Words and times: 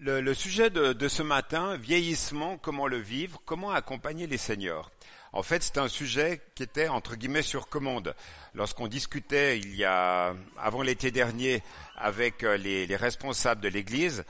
Le, 0.00 0.20
le 0.20 0.32
sujet 0.32 0.70
de, 0.70 0.92
de, 0.92 1.08
ce 1.08 1.24
matin, 1.24 1.76
vieillissement, 1.76 2.56
comment 2.56 2.86
le 2.86 2.98
vivre, 2.98 3.42
comment 3.44 3.72
accompagner 3.72 4.28
les 4.28 4.38
seniors. 4.38 4.92
En 5.32 5.42
fait, 5.42 5.60
c'est 5.60 5.76
un 5.76 5.88
sujet 5.88 6.40
qui 6.54 6.62
était 6.62 6.86
entre 6.86 7.16
guillemets 7.16 7.42
sur 7.42 7.68
commande. 7.68 8.14
Lorsqu'on 8.54 8.86
discutait 8.86 9.58
il 9.58 9.74
y 9.74 9.84
a 9.84 10.36
avant 10.56 10.82
l'été 10.82 11.10
dernier 11.10 11.64
avec 11.96 12.44
euh, 12.44 12.56
les, 12.56 12.86
les 12.86 12.94
responsables 12.94 13.60
de 13.60 13.68
l'Église, 13.68 14.24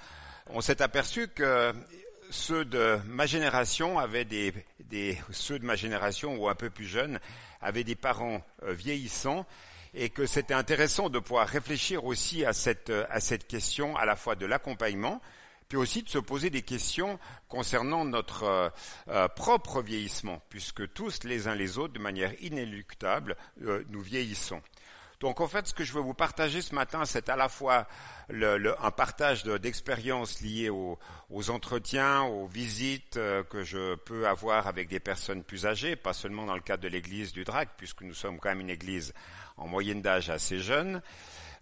on 0.46 0.62
s'est 0.62 0.80
aperçu 0.80 1.28
que 1.28 1.74
ceux 2.30 2.64
de 2.64 2.98
ma 3.06 3.26
génération 3.26 3.98
avaient 3.98 4.24
des, 4.24 4.54
des, 4.88 5.18
ceux 5.30 5.58
de 5.58 5.66
ma 5.66 5.76
génération 5.76 6.34
ou 6.36 6.48
un 6.48 6.54
peu 6.54 6.70
plus 6.70 6.86
jeunes 6.86 7.20
avaient 7.60 7.84
des 7.84 7.94
parents 7.94 8.42
euh, 8.62 8.72
vieillissants 8.72 9.44
et 9.92 10.08
que 10.08 10.24
c'était 10.24 10.54
intéressant 10.54 11.10
de 11.10 11.18
pouvoir 11.18 11.46
réfléchir 11.46 12.06
aussi 12.06 12.46
à 12.46 12.54
cette, 12.54 12.90
à 13.10 13.20
cette 13.20 13.46
question 13.46 13.96
à 13.98 14.06
la 14.06 14.16
fois 14.16 14.34
de 14.34 14.46
l'accompagnement, 14.46 15.20
puis 15.68 15.76
aussi 15.78 16.02
de 16.02 16.08
se 16.08 16.18
poser 16.18 16.50
des 16.50 16.62
questions 16.62 17.18
concernant 17.48 18.04
notre 18.04 18.44
euh, 18.44 18.68
euh, 19.08 19.28
propre 19.28 19.82
vieillissement, 19.82 20.42
puisque 20.48 20.92
tous 20.92 21.24
les 21.24 21.48
uns 21.48 21.54
les 21.54 21.78
autres, 21.78 21.94
de 21.94 21.98
manière 21.98 22.32
inéluctable, 22.42 23.36
euh, 23.62 23.84
nous 23.90 24.00
vieillissons. 24.00 24.62
Donc 25.20 25.40
en 25.40 25.48
fait, 25.48 25.66
ce 25.66 25.74
que 25.74 25.82
je 25.82 25.92
veux 25.92 26.00
vous 26.00 26.14
partager 26.14 26.62
ce 26.62 26.74
matin, 26.74 27.04
c'est 27.04 27.28
à 27.28 27.34
la 27.34 27.48
fois 27.48 27.88
le, 28.28 28.56
le, 28.56 28.80
un 28.84 28.92
partage 28.92 29.42
d'expériences 29.42 30.40
liées 30.40 30.70
aux, 30.70 30.96
aux, 31.30 31.50
entretiens, 31.50 32.22
aux 32.22 32.46
visites 32.46 33.16
euh, 33.16 33.42
que 33.42 33.64
je 33.64 33.96
peux 33.96 34.28
avoir 34.28 34.68
avec 34.68 34.88
des 34.88 35.00
personnes 35.00 35.42
plus 35.42 35.66
âgées, 35.66 35.96
pas 35.96 36.12
seulement 36.12 36.46
dans 36.46 36.54
le 36.54 36.60
cadre 36.60 36.84
de 36.84 36.88
l'église 36.88 37.32
du 37.32 37.42
DRAC, 37.42 37.70
puisque 37.76 38.02
nous 38.02 38.14
sommes 38.14 38.38
quand 38.38 38.50
même 38.50 38.60
une 38.60 38.70
église 38.70 39.12
en 39.56 39.66
moyenne 39.66 40.02
d'âge 40.02 40.30
assez 40.30 40.60
jeune, 40.60 41.02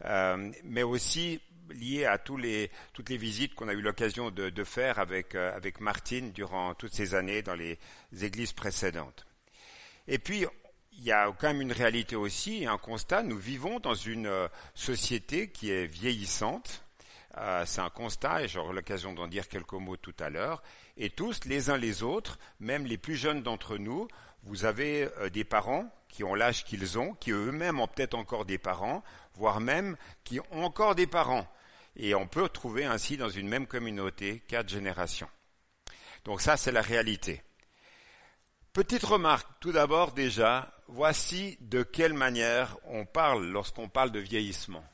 euh, 0.04 0.52
mais 0.64 0.82
aussi 0.82 1.40
lié 1.70 2.04
à 2.04 2.18
tous 2.18 2.36
les, 2.36 2.70
toutes 2.92 3.08
les 3.08 3.16
visites 3.16 3.54
qu'on 3.54 3.68
a 3.68 3.72
eu 3.72 3.80
l'occasion 3.80 4.30
de, 4.30 4.64
faire 4.64 4.98
avec, 4.98 5.34
euh, 5.34 5.54
avec 5.54 5.80
Martine 5.80 6.32
durant 6.32 6.74
toutes 6.74 6.94
ces 6.94 7.14
années 7.14 7.42
dans 7.42 7.54
les 7.54 7.78
églises 8.22 8.52
précédentes. 8.52 9.26
Et 10.08 10.18
puis, 10.18 10.46
il 10.92 11.04
y 11.04 11.12
a 11.12 11.30
quand 11.38 11.48
même 11.48 11.60
une 11.60 11.72
réalité 11.72 12.16
aussi, 12.16 12.66
un 12.66 12.78
constat. 12.78 13.22
Nous 13.22 13.38
vivons 13.38 13.80
dans 13.80 13.94
une 13.94 14.26
euh, 14.26 14.48
société 14.74 15.50
qui 15.50 15.70
est 15.70 15.86
vieillissante. 15.86 16.84
Euh, 17.38 17.64
c'est 17.66 17.82
un 17.82 17.90
constat, 17.90 18.42
et 18.42 18.48
j'aurai 18.48 18.74
l'occasion 18.74 19.12
d'en 19.12 19.26
dire 19.26 19.48
quelques 19.48 19.72
mots 19.72 19.96
tout 19.96 20.14
à 20.20 20.30
l'heure. 20.30 20.62
Et 20.96 21.10
tous, 21.10 21.44
les 21.44 21.68
uns 21.68 21.76
les 21.76 22.02
autres, 22.02 22.38
même 22.60 22.86
les 22.86 22.96
plus 22.96 23.16
jeunes 23.16 23.42
d'entre 23.42 23.76
nous, 23.76 24.08
vous 24.44 24.64
avez 24.64 25.08
des 25.32 25.44
parents 25.44 25.92
qui 26.08 26.24
ont 26.24 26.34
l'âge 26.34 26.64
qu'ils 26.64 26.98
ont, 26.98 27.14
qui 27.14 27.32
eux-mêmes 27.32 27.80
ont 27.80 27.88
peut-être 27.88 28.14
encore 28.14 28.44
des 28.46 28.58
parents, 28.58 29.02
voire 29.34 29.60
même 29.60 29.96
qui 30.24 30.40
ont 30.52 30.64
encore 30.64 30.94
des 30.94 31.06
parents. 31.06 31.46
Et 31.96 32.14
on 32.14 32.26
peut 32.26 32.48
trouver 32.48 32.84
ainsi 32.84 33.16
dans 33.16 33.28
une 33.28 33.48
même 33.48 33.66
communauté 33.66 34.42
quatre 34.48 34.68
générations. 34.68 35.28
Donc 36.24 36.40
ça, 36.40 36.56
c'est 36.56 36.72
la 36.72 36.82
réalité. 36.82 37.42
Petite 38.72 39.04
remarque, 39.04 39.48
tout 39.60 39.72
d'abord 39.72 40.12
déjà, 40.12 40.70
voici 40.88 41.56
de 41.60 41.82
quelle 41.82 42.12
manière 42.12 42.76
on 42.84 43.06
parle 43.06 43.46
lorsqu'on 43.46 43.88
parle 43.88 44.12
de 44.12 44.20
vieillissement. 44.20 44.84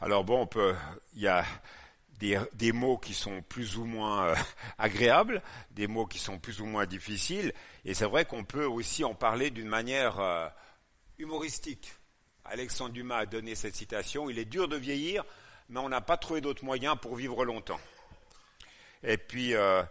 Alors 0.00 0.24
bon, 0.24 0.42
on 0.42 0.46
peut, 0.46 0.74
il 1.14 1.22
y 1.22 1.28
a 1.28 1.44
des, 2.18 2.72
mots 2.72 2.98
qui 2.98 3.14
sont 3.14 3.42
plus 3.42 3.76
ou 3.76 3.84
moins 3.84 4.26
euh, 4.26 4.34
agréables, 4.78 5.42
des 5.70 5.86
mots 5.86 6.06
qui 6.06 6.18
sont 6.18 6.38
plus 6.38 6.60
ou 6.60 6.66
moins 6.66 6.86
difficiles, 6.86 7.52
et 7.84 7.94
c'est 7.94 8.04
vrai 8.04 8.24
qu'on 8.24 8.44
peut 8.44 8.64
aussi 8.64 9.04
en 9.04 9.14
parler 9.14 9.50
d'une 9.50 9.68
manière 9.68 10.18
euh, 10.18 10.48
humoristique. 11.18 11.92
Alexandre 12.50 12.92
Dumas 12.92 13.18
a 13.18 13.26
donné 13.26 13.54
cette 13.54 13.76
citation, 13.76 14.30
il 14.30 14.38
est 14.38 14.44
dur 14.44 14.68
de 14.68 14.76
vieillir, 14.76 15.24
mais 15.68 15.80
on 15.80 15.88
n'a 15.88 16.00
pas 16.00 16.16
trouvé 16.16 16.40
d'autres 16.40 16.64
moyens 16.64 16.96
pour 17.00 17.16
vivre 17.16 17.44
longtemps. 17.44 17.80
Et 19.02 19.16
puis, 19.16 19.54
euh, 19.54 19.82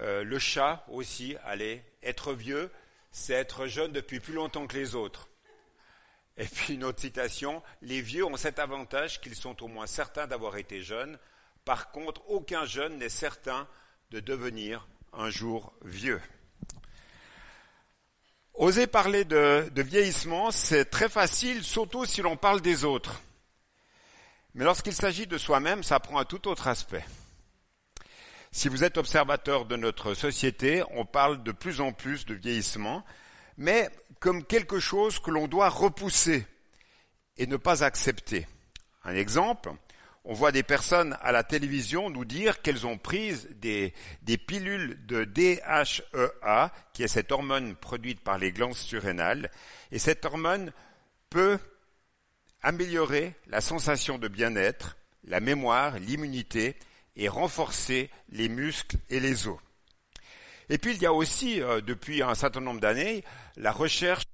euh, 0.00 0.24
le 0.24 0.38
chat 0.38 0.84
aussi, 0.88 1.36
allez, 1.44 1.82
être 2.02 2.32
vieux, 2.32 2.70
c'est 3.10 3.34
être 3.34 3.66
jeune 3.66 3.92
depuis 3.92 4.20
plus 4.20 4.34
longtemps 4.34 4.66
que 4.66 4.76
les 4.76 4.94
autres. 4.94 5.28
Et 6.38 6.46
puis 6.46 6.74
une 6.74 6.84
autre 6.84 7.00
citation, 7.00 7.62
les 7.82 8.00
vieux 8.00 8.24
ont 8.24 8.36
cet 8.36 8.58
avantage 8.58 9.20
qu'ils 9.20 9.34
sont 9.34 9.62
au 9.62 9.68
moins 9.68 9.86
certains 9.86 10.26
d'avoir 10.26 10.56
été 10.56 10.82
jeunes. 10.82 11.18
Par 11.64 11.90
contre, 11.92 12.22
aucun 12.28 12.64
jeune 12.64 12.98
n'est 12.98 13.10
certain 13.10 13.68
de 14.10 14.20
devenir 14.20 14.88
un 15.12 15.28
jour 15.28 15.74
vieux. 15.82 16.20
Oser 18.54 18.86
parler 18.86 19.24
de, 19.24 19.70
vieillissement, 19.76 20.50
c'est 20.50 20.84
très 20.84 21.08
facile, 21.08 21.64
surtout 21.64 22.04
si 22.04 22.20
l'on 22.20 22.36
parle 22.36 22.60
des 22.60 22.84
autres. 22.84 23.22
Mais 24.54 24.64
lorsqu'il 24.64 24.92
s'agit 24.92 25.26
de 25.26 25.38
soi-même, 25.38 25.82
ça 25.82 25.98
prend 26.00 26.18
un 26.18 26.26
tout 26.26 26.46
autre 26.48 26.68
aspect. 26.68 27.04
Si 28.50 28.68
vous 28.68 28.84
êtes 28.84 28.98
observateur 28.98 29.64
de 29.64 29.76
notre 29.76 30.12
société, 30.12 30.82
on 30.90 31.06
parle 31.06 31.42
de 31.42 31.52
plus 31.52 31.80
en 31.80 31.92
plus 31.92 32.26
de 32.26 32.34
vieillissement, 32.34 33.02
mais 33.56 33.88
comme 34.20 34.44
quelque 34.44 34.78
chose 34.78 35.18
que 35.18 35.30
l'on 35.30 35.48
doit 35.48 35.70
repousser 35.70 36.46
et 37.38 37.46
ne 37.46 37.56
pas 37.56 37.82
accepter. 37.82 38.46
Un 39.04 39.14
exemple, 39.14 39.72
on 40.24 40.34
voit 40.34 40.52
des 40.52 40.62
personnes 40.62 41.16
à 41.20 41.32
la 41.32 41.42
télévision 41.42 42.08
nous 42.08 42.24
dire 42.24 42.62
qu'elles 42.62 42.86
ont 42.86 42.98
pris 42.98 43.34
des, 43.56 43.92
pilules 44.46 45.04
de 45.06 45.24
DHEA, 45.24 46.72
qui 46.92 47.02
est 47.02 47.08
cette 47.08 47.32
hormone 47.32 47.74
produite 47.74 48.20
par 48.20 48.38
les 48.38 48.52
glandes 48.52 48.74
surrénales, 48.74 49.50
et 49.90 49.98
cette 49.98 50.24
hormone 50.24 50.72
peut 51.28 51.58
améliorer 52.62 53.34
la 53.48 53.60
sensation 53.60 54.18
de 54.18 54.28
bien-être, 54.28 54.96
la 55.24 55.40
mémoire, 55.40 55.98
l'immunité 55.98 56.76
et 57.16 57.28
renforcer 57.28 58.08
les 58.30 58.48
muscles 58.48 58.96
et 59.10 59.18
les 59.18 59.48
os. 59.48 59.58
Et 60.68 60.78
puis 60.78 60.94
il 60.94 61.02
y 61.02 61.06
a 61.06 61.12
aussi, 61.12 61.60
euh, 61.60 61.80
depuis 61.80 62.22
un 62.22 62.34
certain 62.34 62.60
nombre 62.60 62.80
d'années, 62.80 63.24
la 63.56 63.72
recherche 63.72 64.24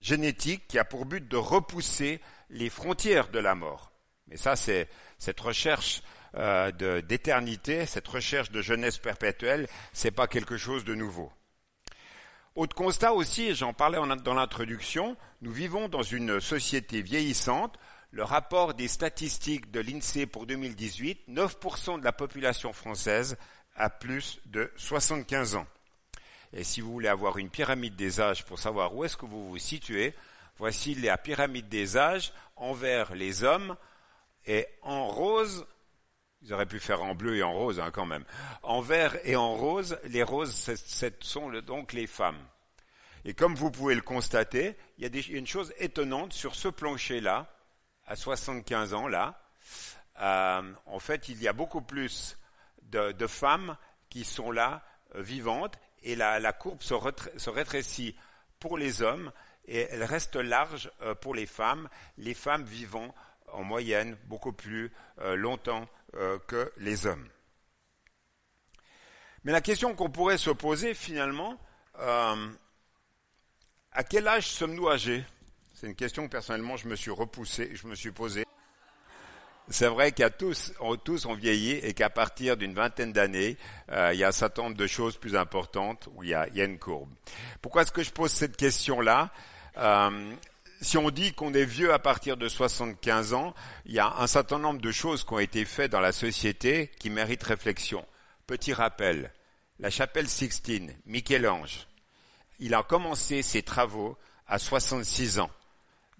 génétique 0.00 0.66
qui 0.66 0.78
a 0.78 0.84
pour 0.84 1.06
but 1.06 1.26
de 1.26 1.36
repousser 1.36 2.20
les 2.50 2.68
frontières 2.68 3.28
de 3.28 3.38
la 3.38 3.54
mort. 3.54 3.92
Mais 4.26 4.36
ça, 4.36 4.56
c'est 4.56 4.88
cette 5.18 5.40
recherche 5.40 6.02
euh, 6.36 6.70
d'éternité, 7.02 7.86
cette 7.86 8.08
recherche 8.08 8.50
de 8.50 8.60
jeunesse 8.60 8.98
perpétuelle, 8.98 9.68
c'est 9.92 10.10
pas 10.10 10.26
quelque 10.26 10.56
chose 10.56 10.84
de 10.84 10.94
nouveau. 10.94 11.32
Autre 12.56 12.74
constat 12.74 13.12
aussi, 13.12 13.54
j'en 13.54 13.72
parlais 13.72 13.98
dans 14.22 14.34
l'introduction, 14.34 15.16
nous 15.42 15.52
vivons 15.52 15.88
dans 15.88 16.02
une 16.02 16.40
société 16.40 17.02
vieillissante 17.02 17.78
le 18.14 18.22
rapport 18.22 18.74
des 18.74 18.86
statistiques 18.86 19.72
de 19.72 19.80
l'INSEE 19.80 20.26
pour 20.26 20.46
2018, 20.46 21.28
9% 21.28 21.98
de 21.98 22.04
la 22.04 22.12
population 22.12 22.72
française 22.72 23.36
a 23.74 23.90
plus 23.90 24.40
de 24.46 24.70
75 24.76 25.56
ans. 25.56 25.66
Et 26.52 26.62
si 26.62 26.80
vous 26.80 26.92
voulez 26.92 27.08
avoir 27.08 27.38
une 27.38 27.50
pyramide 27.50 27.96
des 27.96 28.20
âges 28.20 28.44
pour 28.44 28.60
savoir 28.60 28.94
où 28.94 29.04
est-ce 29.04 29.16
que 29.16 29.26
vous 29.26 29.48
vous 29.48 29.58
situez, 29.58 30.14
voici 30.56 30.94
la 30.94 31.18
pyramide 31.18 31.68
des 31.68 31.96
âges 31.96 32.32
envers 32.54 33.16
les 33.16 33.42
hommes 33.42 33.76
et 34.46 34.66
en 34.82 35.06
rose, 35.06 35.66
ils 36.42 36.52
auraient 36.52 36.66
pu 36.66 36.80
faire 36.80 37.02
en 37.02 37.14
bleu 37.14 37.36
et 37.36 37.42
en 37.42 37.52
rose 37.52 37.80
hein, 37.80 37.90
quand 37.90 38.06
même, 38.06 38.24
en 38.62 38.80
vert 38.80 39.16
et 39.24 39.36
en 39.36 39.54
rose, 39.54 39.98
les 40.04 40.22
roses 40.22 40.54
ce 40.54 41.10
sont 41.20 41.50
donc 41.62 41.92
les 41.92 42.06
femmes. 42.06 42.38
Et 43.24 43.32
comme 43.32 43.54
vous 43.54 43.70
pouvez 43.70 43.94
le 43.94 44.02
constater, 44.02 44.76
il 44.98 45.04
y 45.04 45.18
a, 45.18 45.36
une 45.36 45.46
chose 45.46 45.72
étonnante 45.78 46.34
sur 46.34 46.54
ce 46.54 46.68
plancher-là, 46.68 47.50
à 48.06 48.16
75 48.16 48.92
ans, 48.92 49.08
là, 49.08 49.40
euh, 50.20 50.72
en 50.84 50.98
fait, 50.98 51.28
il 51.30 51.42
y 51.42 51.48
a 51.48 51.54
beaucoup 51.54 51.80
plus 51.80 52.36
de, 52.82 53.26
femmes 53.26 53.76
qui 54.10 54.24
sont 54.24 54.50
là, 54.50 54.82
euh, 55.14 55.22
vivantes, 55.22 55.78
et 56.02 56.16
la, 56.16 56.52
courbe 56.52 56.82
se, 56.82 56.94
se, 57.38 57.50
rétrécit 57.50 58.14
pour 58.60 58.76
les 58.76 59.00
hommes, 59.00 59.32
et 59.66 59.88
elle 59.90 60.04
reste 60.04 60.36
large 60.36 60.90
euh, 61.00 61.14
pour 61.14 61.34
les 61.34 61.46
femmes, 61.46 61.88
les 62.18 62.34
femmes 62.34 62.64
vivant 62.64 63.14
en 63.54 63.62
moyenne 63.62 64.16
beaucoup 64.26 64.52
plus 64.52 64.92
euh, 65.20 65.36
longtemps 65.36 65.88
euh, 66.14 66.38
que 66.46 66.72
les 66.78 67.06
hommes. 67.06 67.28
Mais 69.44 69.52
la 69.52 69.60
question 69.60 69.94
qu'on 69.94 70.10
pourrait 70.10 70.38
se 70.38 70.50
poser 70.50 70.94
finalement, 70.94 71.58
à 71.96 72.34
quel 74.08 74.26
âge 74.26 74.48
sommes-nous 74.48 74.88
âgés? 74.88 75.24
C'est 75.74 75.86
une 75.86 75.94
question 75.94 76.24
que 76.24 76.32
personnellement 76.32 76.76
je 76.76 76.88
me 76.88 76.96
suis 76.96 77.10
repoussé, 77.10 77.70
je 77.74 77.86
me 77.86 77.94
suis 77.94 78.10
posé. 78.10 78.44
C'est 79.68 79.88
vrai 79.88 80.12
qu'à 80.12 80.28
tous, 80.28 80.72
on, 80.80 80.96
tous 80.96 81.24
ont 81.24 81.34
vieilli 81.34 81.72
et 81.72 81.94
qu'à 81.94 82.10
partir 82.10 82.56
d'une 82.56 82.74
vingtaine 82.74 83.12
d'années, 83.12 83.56
euh, 83.90 84.12
il 84.12 84.18
y 84.18 84.24
a 84.24 84.28
un 84.28 84.32
certain 84.32 84.64
nombre 84.64 84.76
de 84.76 84.86
choses 84.86 85.16
plus 85.16 85.36
importantes 85.36 86.08
où 86.14 86.22
il 86.22 86.30
y 86.30 86.34
a, 86.34 86.46
une 86.54 86.78
courbe. 86.78 87.08
Pourquoi 87.62 87.82
est-ce 87.82 87.92
que 87.92 88.02
je 88.02 88.10
pose 88.10 88.30
cette 88.30 88.56
question-là? 88.56 89.30
Euh, 89.78 90.34
Si 90.80 90.98
on 90.98 91.10
dit 91.10 91.32
qu'on 91.32 91.54
est 91.54 91.64
vieux 91.64 91.92
à 91.92 91.98
partir 91.98 92.36
de 92.36 92.48
75 92.48 93.32
ans, 93.32 93.54
il 93.86 93.92
y 93.94 93.98
a 93.98 94.16
un 94.18 94.26
certain 94.26 94.58
nombre 94.58 94.80
de 94.80 94.92
choses 94.92 95.24
qui 95.24 95.32
ont 95.32 95.38
été 95.38 95.64
faites 95.64 95.92
dans 95.92 96.00
la 96.00 96.12
société 96.12 96.90
qui 96.98 97.10
méritent 97.10 97.42
réflexion. 97.42 98.04
Petit 98.46 98.72
rappel, 98.72 99.32
la 99.78 99.90
chapelle 99.90 100.28
Sixtine, 100.28 100.94
Michel-Ange, 101.06 101.86
il 102.58 102.74
a 102.74 102.82
commencé 102.82 103.42
ses 103.42 103.62
travaux 103.62 104.18
à 104.46 104.58
66 104.58 105.38
ans 105.38 105.50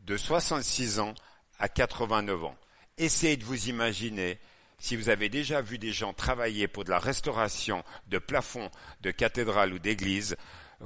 de 0.05 0.17
66 0.17 1.01
ans 1.01 1.15
à 1.59 1.69
89 1.69 2.45
ans. 2.45 2.57
Essayez 2.99 3.37
de 3.37 3.45
vous 3.45 3.69
imaginer 3.69 4.39
si 4.79 4.97
vous 4.97 5.09
avez 5.09 5.29
déjà 5.29 5.63
vu 5.63 5.79
des 5.79 5.93
gens 5.93 6.13
travailler 6.13 6.69
pour 6.69 6.85
de 6.85 6.91
la 6.91 6.99
restauration 6.99 7.85
de 8.09 8.19
plafonds 8.19 8.71
de 9.01 9.11
cathédrales 9.11 9.73
ou 9.73 9.79
d'églises, 9.79 10.37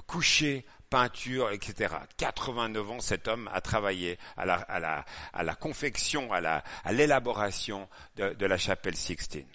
coucher, 0.06 0.64
peinture, 0.88 1.50
etc. 1.50 1.94
89 2.17 2.90
ans, 2.90 3.00
cet 3.00 3.29
homme 3.29 3.49
a 3.52 3.61
travaillé 3.61 4.19
à 4.37 4.46
la, 4.46 4.55
à 4.55 4.79
la, 4.81 5.05
à 5.32 5.43
la 5.43 5.55
confection, 5.55 6.32
à 6.32 6.62
l'élaboration 6.93 7.88
de, 8.17 8.35
de 8.35 8.46
la 8.46 8.58
chapelle 8.58 8.96
Sixtine. 8.96 9.49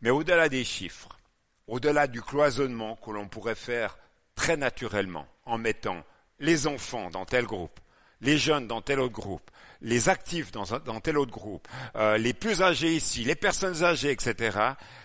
Mais 0.00 0.10
au-delà 0.10 0.48
des 0.48 0.64
chiffres, 0.64 1.18
au-delà 1.66 2.06
du 2.06 2.22
cloisonnement 2.22 2.96
que 2.96 3.10
l'on 3.10 3.28
pourrait 3.28 3.54
faire 3.54 3.98
très 4.34 4.56
naturellement 4.56 5.26
en 5.44 5.58
mettant 5.58 6.04
les 6.38 6.66
enfants 6.66 7.10
dans 7.10 7.24
tel 7.24 7.46
groupe, 7.46 7.80
les 8.20 8.38
jeunes 8.38 8.66
dans 8.66 8.82
tel 8.82 9.00
autre 9.00 9.14
groupe, 9.14 9.50
les 9.80 10.08
actifs 10.08 10.52
dans, 10.52 10.64
dans 10.84 11.00
tel 11.00 11.18
autre 11.18 11.32
groupe, 11.32 11.66
euh, 11.96 12.18
les 12.18 12.34
plus 12.34 12.62
âgés 12.62 12.94
ici, 12.94 13.24
les 13.24 13.34
personnes 13.34 13.82
âgées, 13.82 14.10
etc., 14.10 14.58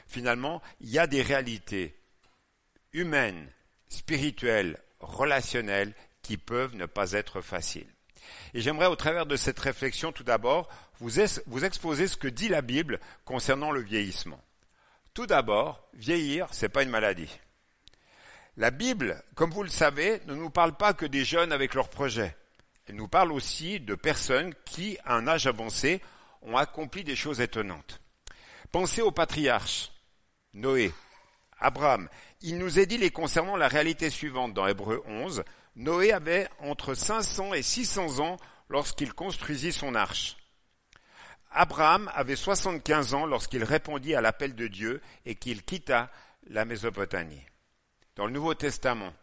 finalement, 0.08 0.62
il 0.82 0.90
y 0.90 1.00
a 1.00 1.08
des 1.08 1.22
réalités 1.22 1.96
humaines, 2.94 3.50
spirituelles, 3.88 4.78
relationnelles 5.02 5.94
qui 6.22 6.38
peuvent 6.38 6.76
ne 6.76 6.86
pas 6.86 7.14
être 7.14 7.42
faciles. 7.42 7.88
Et 8.54 8.62
j'aimerais, 8.62 8.88
au 8.88 8.96
travers 8.96 9.26
de 9.26 9.36
cette 9.36 9.60
réflexion, 9.60 10.12
tout 10.12 10.24
d'abord, 10.24 10.70
vous, 11.00 11.20
exposer 11.66 12.08
ce 12.08 12.18
que 12.18 12.28
dit 12.28 12.48
la 12.48 12.62
Bible 12.62 13.00
concernant 13.26 13.72
le 13.72 13.82
vieillissement. 13.82 14.42
Tout 15.14 15.26
d'abord, 15.26 15.88
vieillir, 15.94 16.48
c'est 16.52 16.70
pas 16.70 16.84
une 16.84 16.90
maladie. 16.90 17.40
La 18.58 18.72
Bible, 18.72 19.22
comme 19.36 19.52
vous 19.52 19.64
le 19.64 19.70
savez, 19.70 20.22
ne 20.28 20.36
nous 20.36 20.50
parle 20.50 20.76
pas 20.78 20.94
que 20.94 21.06
des 21.06 21.26
jeunes 21.26 21.52
avec 21.52 21.74
leurs 21.74 21.90
projets. 21.90 22.36
Elle 22.88 22.96
nous 22.96 23.08
parle 23.08 23.32
aussi 23.32 23.80
de 23.80 23.96
personnes 23.96 24.54
qui, 24.66 24.98
à 25.06 25.16
un 25.16 25.28
âge 25.28 25.48
avancé, 25.48 26.02
ont 26.42 26.58
accompli 26.58 27.04
des 27.04 27.16
choses 27.16 27.42
étonnantes. 27.42 28.02
Pensez 28.72 29.02
aux 29.02 29.12
patriarches, 29.12 29.92
Noé, 30.54 30.94
Abraham. 31.62 32.10
Il 32.42 32.58
nous 32.58 32.80
est 32.80 32.86
dit 32.86 32.98
les 32.98 33.12
concernant 33.12 33.56
la 33.56 33.68
réalité 33.68 34.10
suivante 34.10 34.54
dans 34.54 34.68
Hébreu 34.68 35.04
11. 35.06 35.44
Noé 35.76 36.12
avait 36.12 36.50
entre 36.60 36.94
500 36.94 37.54
et 37.54 37.62
600 37.62 38.20
ans 38.20 38.38
lorsqu'il 38.70 39.14
construisit 39.14 39.72
son 39.72 39.96
arche. 39.96 40.38
Abraham 41.52 42.10
avait 42.14 42.36
75 42.36 43.14
ans 43.14 43.26
lorsqu'il 43.26 43.64
répondit 43.64 44.16
à 44.16 44.22
l'appel 44.22 44.56
de 44.56 44.68
Dieu 44.68 45.02
et 45.26 45.36
qu'il 45.36 45.64
quitta 45.64 46.10
la 46.48 46.66
Mésopotamie. 46.66 47.46
Dans 48.16 48.26
le 48.26 48.32
Nouveau 48.32 48.54
Testament, 48.54 49.14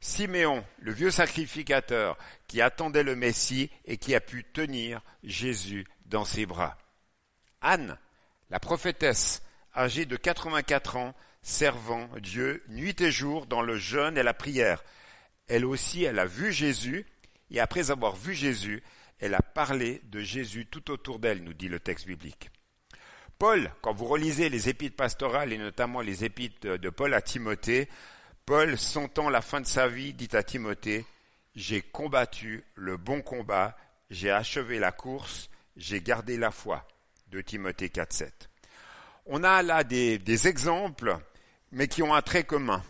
Siméon, 0.00 0.64
le 0.78 0.92
vieux 0.92 1.10
sacrificateur 1.10 2.16
qui 2.46 2.60
attendait 2.62 3.02
le 3.02 3.16
Messie 3.16 3.70
et 3.84 3.96
qui 3.96 4.14
a 4.14 4.20
pu 4.20 4.44
tenir 4.44 5.02
Jésus 5.24 5.86
dans 6.06 6.24
ses 6.24 6.46
bras. 6.46 6.78
Anne, 7.60 7.98
la 8.50 8.60
prophétesse, 8.60 9.42
âgée 9.74 10.06
de 10.06 10.16
84 10.16 10.96
ans, 10.96 11.14
servant 11.42 12.08
Dieu 12.18 12.62
nuit 12.68 13.00
et 13.00 13.10
jour 13.10 13.46
dans 13.46 13.62
le 13.62 13.76
jeûne 13.76 14.18
et 14.18 14.22
la 14.22 14.34
prière. 14.34 14.84
Elle 15.48 15.64
aussi, 15.64 16.04
elle 16.04 16.18
a 16.18 16.26
vu 16.26 16.52
Jésus, 16.52 17.06
et 17.50 17.60
après 17.60 17.90
avoir 17.90 18.14
vu 18.14 18.34
Jésus, 18.34 18.82
elle 19.18 19.34
a 19.34 19.42
parlé 19.42 20.00
de 20.04 20.20
Jésus 20.20 20.66
tout 20.66 20.90
autour 20.90 21.18
d'elle, 21.18 21.42
nous 21.42 21.54
dit 21.54 21.68
le 21.68 21.80
texte 21.80 22.06
biblique. 22.06 22.50
Paul, 23.38 23.72
quand 23.80 23.92
vous 23.92 24.06
relisez 24.06 24.48
les 24.48 24.68
épîtres 24.68 24.96
pastorales 24.96 25.52
et 25.52 25.58
notamment 25.58 26.02
les 26.02 26.24
épîtres 26.24 26.76
de 26.76 26.90
Paul 26.90 27.14
à 27.14 27.22
Timothée, 27.22 27.88
Paul, 28.44 28.76
sentant 28.76 29.30
la 29.30 29.40
fin 29.40 29.60
de 29.60 29.66
sa 29.66 29.88
vie, 29.88 30.12
dit 30.12 30.28
à 30.32 30.42
Timothée, 30.42 31.06
J'ai 31.54 31.82
combattu 31.82 32.64
le 32.74 32.96
bon 32.96 33.22
combat, 33.22 33.76
j'ai 34.10 34.30
achevé 34.30 34.78
la 34.78 34.92
course, 34.92 35.50
j'ai 35.76 36.00
gardé 36.00 36.36
la 36.36 36.50
foi. 36.50 36.86
De 37.28 37.40
Timothée 37.40 37.88
4.7. 37.88 38.28
On 39.26 39.44
a 39.44 39.62
là 39.62 39.84
des, 39.84 40.18
des 40.18 40.48
exemples, 40.48 41.16
mais 41.72 41.88
qui 41.88 42.02
ont 42.02 42.14
un 42.14 42.22
trait 42.22 42.44
commun. 42.44 42.82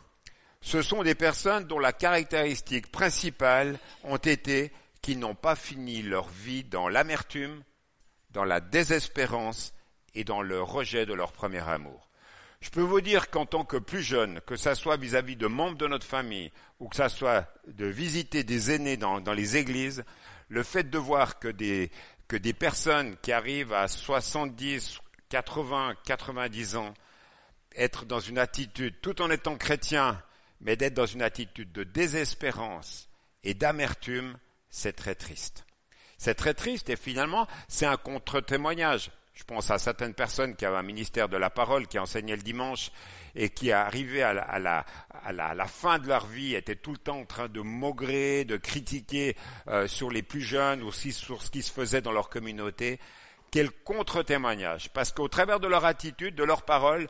Ce 0.62 0.82
sont 0.82 1.02
des 1.02 1.14
personnes 1.14 1.64
dont 1.64 1.78
la 1.78 1.92
caractéristique 1.92 2.90
principale 2.90 3.78
ont 4.04 4.16
été 4.16 4.72
qui 5.00 5.16
n'ont 5.16 5.34
pas 5.34 5.56
fini 5.56 6.02
leur 6.02 6.28
vie 6.28 6.64
dans 6.64 6.88
l'amertume, 6.88 7.62
dans 8.30 8.44
la 8.44 8.60
désespérance 8.60 9.72
et 10.14 10.24
dans 10.24 10.42
le 10.42 10.62
rejet 10.62 11.06
de 11.06 11.14
leur 11.14 11.32
premier 11.32 11.66
amour. 11.66 12.10
Je 12.60 12.68
peux 12.68 12.82
vous 12.82 13.00
dire 13.00 13.30
qu'en 13.30 13.46
tant 13.46 13.64
que 13.64 13.78
plus 13.78 14.02
jeune, 14.02 14.40
que 14.42 14.56
ça 14.56 14.74
soit 14.74 14.98
vis-à-vis 14.98 15.36
de 15.36 15.46
membres 15.46 15.78
de 15.78 15.86
notre 15.86 16.06
famille 16.06 16.52
ou 16.78 16.88
que 16.88 16.96
ça 16.96 17.08
soit 17.08 17.48
de 17.66 17.86
visiter 17.86 18.44
des 18.44 18.70
aînés 18.70 18.98
dans, 18.98 19.20
dans 19.20 19.32
les 19.32 19.56
églises, 19.56 20.04
le 20.48 20.62
fait 20.62 20.90
de 20.90 20.98
voir 20.98 21.38
que 21.38 21.48
des, 21.48 21.90
que 22.28 22.36
des 22.36 22.52
personnes 22.52 23.16
qui 23.22 23.32
arrivent 23.32 23.72
à 23.72 23.88
70, 23.88 25.00
80, 25.30 25.94
90 26.04 26.76
ans, 26.76 26.92
être 27.76 28.04
dans 28.04 28.20
une 28.20 28.38
attitude, 28.38 28.94
tout 29.00 29.22
en 29.22 29.30
étant 29.30 29.56
chrétien, 29.56 30.22
mais 30.60 30.76
d'être 30.76 30.94
dans 30.94 31.06
une 31.06 31.22
attitude 31.22 31.72
de 31.72 31.84
désespérance 31.84 33.08
et 33.44 33.54
d'amertume, 33.54 34.36
c'est 34.68 34.94
très 34.94 35.14
triste. 35.14 35.64
C'est 36.18 36.34
très 36.34 36.54
triste 36.54 36.90
et 36.90 36.96
finalement, 36.96 37.46
c'est 37.68 37.86
un 37.86 37.96
contre-témoignage. 37.96 39.10
Je 39.32 39.44
pense 39.44 39.70
à 39.70 39.78
certaines 39.78 40.12
personnes 40.12 40.54
qui 40.54 40.66
avaient 40.66 40.76
un 40.76 40.82
ministère 40.82 41.30
de 41.30 41.38
la 41.38 41.48
parole, 41.48 41.86
qui 41.86 41.98
enseignaient 41.98 42.36
le 42.36 42.42
dimanche 42.42 42.90
et 43.34 43.48
qui, 43.48 43.72
arrivaient 43.72 44.22
à 44.22 44.34
la, 44.34 44.42
à, 44.42 44.58
la, 44.58 44.84
à, 45.24 45.32
la, 45.32 45.66
fin 45.66 45.98
de 45.98 46.08
leur 46.08 46.26
vie, 46.26 46.54
étaient 46.54 46.76
tout 46.76 46.92
le 46.92 46.98
temps 46.98 47.20
en 47.20 47.24
train 47.24 47.48
de 47.48 47.60
maugrer, 47.60 48.44
de 48.44 48.58
critiquer 48.58 49.36
euh, 49.68 49.86
sur 49.86 50.10
les 50.10 50.22
plus 50.22 50.42
jeunes, 50.42 50.82
aussi 50.82 51.12
sur 51.12 51.42
ce 51.42 51.50
qui 51.50 51.62
se 51.62 51.72
faisait 51.72 52.02
dans 52.02 52.12
leur 52.12 52.28
communauté. 52.28 53.00
Quel 53.50 53.70
contre-témoignage 53.70 54.90
Parce 54.90 55.12
qu'au 55.12 55.28
travers 55.28 55.58
de 55.58 55.68
leur 55.68 55.84
attitude, 55.84 56.34
de 56.34 56.44
leurs 56.44 56.62
paroles, 56.62 57.08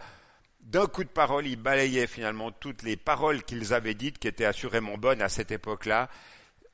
d'un 0.63 0.87
coup 0.87 1.05
de 1.05 1.09
parole, 1.09 1.47
ils 1.47 1.57
balayaient 1.57 2.07
finalement 2.07 2.53
toutes 2.53 2.83
les 2.83 2.97
paroles 2.97 3.43
qu'ils 3.43 3.73
avaient 3.75 3.95
dites, 3.95 4.19
qui 4.19 4.29
étaient 4.29 4.45
assurément 4.45 4.97
bonnes 4.97 5.23
à 5.23 5.29
cette 5.29 5.51
époque-là, 5.51 6.09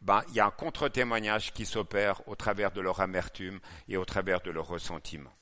ben, 0.02 0.22
il 0.28 0.34
y 0.34 0.40
a 0.40 0.46
un 0.46 0.50
contre-témoignage 0.50 1.52
qui 1.52 1.66
s'opère 1.66 2.26
au 2.28 2.36
travers 2.36 2.70
de 2.70 2.80
leur 2.80 3.00
amertume 3.00 3.58
et 3.88 3.96
au 3.96 4.04
travers 4.04 4.40
de 4.40 4.50
leur 4.50 4.66
ressentiment. 4.66 5.32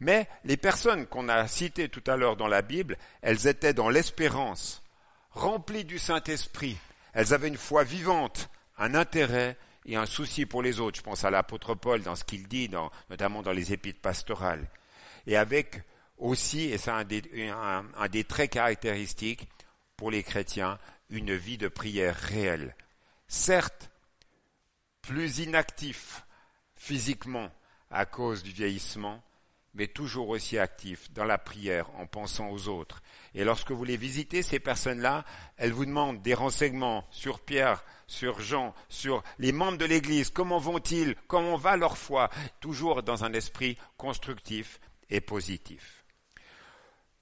Mais 0.00 0.28
les 0.44 0.56
personnes 0.56 1.06
qu'on 1.06 1.28
a 1.28 1.48
citées 1.48 1.88
tout 1.88 2.04
à 2.06 2.16
l'heure 2.16 2.36
dans 2.36 2.48
la 2.48 2.62
Bible, 2.62 2.98
elles 3.22 3.46
étaient 3.46 3.72
dans 3.72 3.88
l'espérance, 3.88 4.82
remplies 5.30 5.84
du 5.84 5.98
Saint-Esprit. 5.98 6.76
Elles 7.14 7.32
avaient 7.32 7.48
une 7.48 7.56
foi 7.56 7.82
vivante, 7.82 8.50
un 8.76 8.94
intérêt 8.94 9.56
et 9.86 9.96
un 9.96 10.04
souci 10.04 10.44
pour 10.44 10.62
les 10.62 10.80
autres. 10.80 10.98
Je 10.98 11.02
pense 11.02 11.24
à 11.24 11.30
l'apôtre 11.30 11.74
Paul 11.74 12.02
dans 12.02 12.14
ce 12.14 12.24
qu'il 12.24 12.46
dit, 12.46 12.70
notamment 13.08 13.42
dans 13.42 13.52
les 13.52 13.72
épîtres 13.72 14.02
pastorales. 14.02 14.68
Et 15.26 15.36
avec 15.36 15.82
aussi, 16.18 16.64
et 16.64 16.78
c'est 16.78 16.90
un 16.90 17.04
des 17.04 18.24
traits 18.24 18.52
caractéristiques 18.52 19.48
pour 19.96 20.10
les 20.10 20.22
chrétiens, 20.22 20.78
une 21.10 21.34
vie 21.34 21.58
de 21.58 21.68
prière 21.68 22.16
réelle 22.16 22.74
certes 23.28 23.90
plus 25.02 25.38
inactif 25.38 26.24
physiquement 26.74 27.50
à 27.90 28.06
cause 28.06 28.42
du 28.42 28.50
vieillissement, 28.50 29.22
mais 29.74 29.86
toujours 29.86 30.30
aussi 30.30 30.58
actif 30.58 31.10
dans 31.12 31.24
la 31.24 31.38
prière 31.38 31.88
en 31.96 32.06
pensant 32.06 32.50
aux 32.50 32.68
autres. 32.68 33.02
Et 33.34 33.44
lorsque 33.44 33.70
vous 33.70 33.84
les 33.84 33.96
visitez, 33.96 34.42
ces 34.42 34.58
personnes-là, 34.58 35.24
elles 35.56 35.72
vous 35.72 35.86
demandent 35.86 36.22
des 36.22 36.34
renseignements 36.34 37.06
sur 37.10 37.40
Pierre, 37.40 37.84
sur 38.06 38.40
Jean, 38.40 38.74
sur 38.88 39.22
les 39.38 39.52
membres 39.52 39.78
de 39.78 39.84
l'Église, 39.84 40.30
comment 40.30 40.58
vont-ils, 40.58 41.14
comment 41.28 41.56
va 41.56 41.76
leur 41.76 41.98
foi, 41.98 42.30
toujours 42.60 43.02
dans 43.02 43.24
un 43.24 43.32
esprit 43.32 43.76
constructif 43.96 44.80
et 45.10 45.20
positif. 45.20 45.95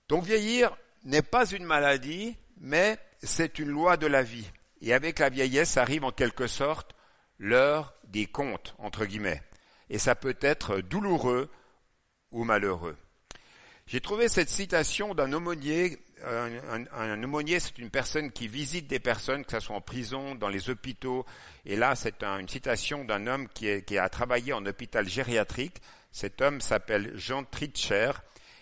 Donc 0.08 0.25
vieillir 0.25 0.76
n'est 1.04 1.23
pas 1.23 1.46
une 1.46 1.64
maladie, 1.64 2.37
mais 2.58 2.99
c'est 3.23 3.58
une 3.58 3.68
loi 3.68 3.96
de 3.96 4.06
la 4.06 4.23
vie. 4.23 4.50
Et 4.80 4.92
avec 4.92 5.18
la 5.18 5.30
vieillesse 5.30 5.76
arrive 5.76 6.04
en 6.04 6.12
quelque 6.12 6.46
sorte 6.46 6.94
l'heure 7.38 7.94
des 8.04 8.26
comptes, 8.26 8.75
entre 8.78 9.06
guillemets. 9.06 9.42
Et 9.90 9.99
ça 9.99 10.14
peut 10.14 10.37
être 10.40 10.80
douloureux 10.80 11.50
ou 12.30 12.44
malheureux. 12.44 12.96
J'ai 13.87 14.00
trouvé 14.00 14.28
cette 14.28 14.49
citation 14.49 15.14
d'un 15.14 15.32
aumônier. 15.32 15.99
Un, 16.25 17.23
aumônier, 17.23 17.61
c'est 17.61 17.76
une 17.78 17.90
personne 17.90 18.30
qui 18.30 18.49
visite 18.49 18.87
des 18.87 18.99
personnes, 18.99 19.44
que 19.44 19.52
ce 19.52 19.61
soit 19.61 19.76
en 19.76 19.82
prison, 19.82 20.34
dans 20.34 20.49
les 20.49 20.70
hôpitaux. 20.70 21.26
Et 21.66 21.76
là, 21.76 21.94
c'est 21.94 22.23
une 22.23 22.49
citation 22.49 23.04
d'un 23.04 23.26
homme 23.26 23.49
qui, 23.49 23.82
qui, 23.82 23.99
a 23.99 24.08
travaillé 24.08 24.54
en 24.54 24.64
hôpital 24.64 25.06
gériatrique. 25.06 25.82
Cet 26.12 26.40
homme 26.40 26.62
s'appelle 26.62 27.12
Jean 27.14 27.44
Tritcher. 27.44 28.12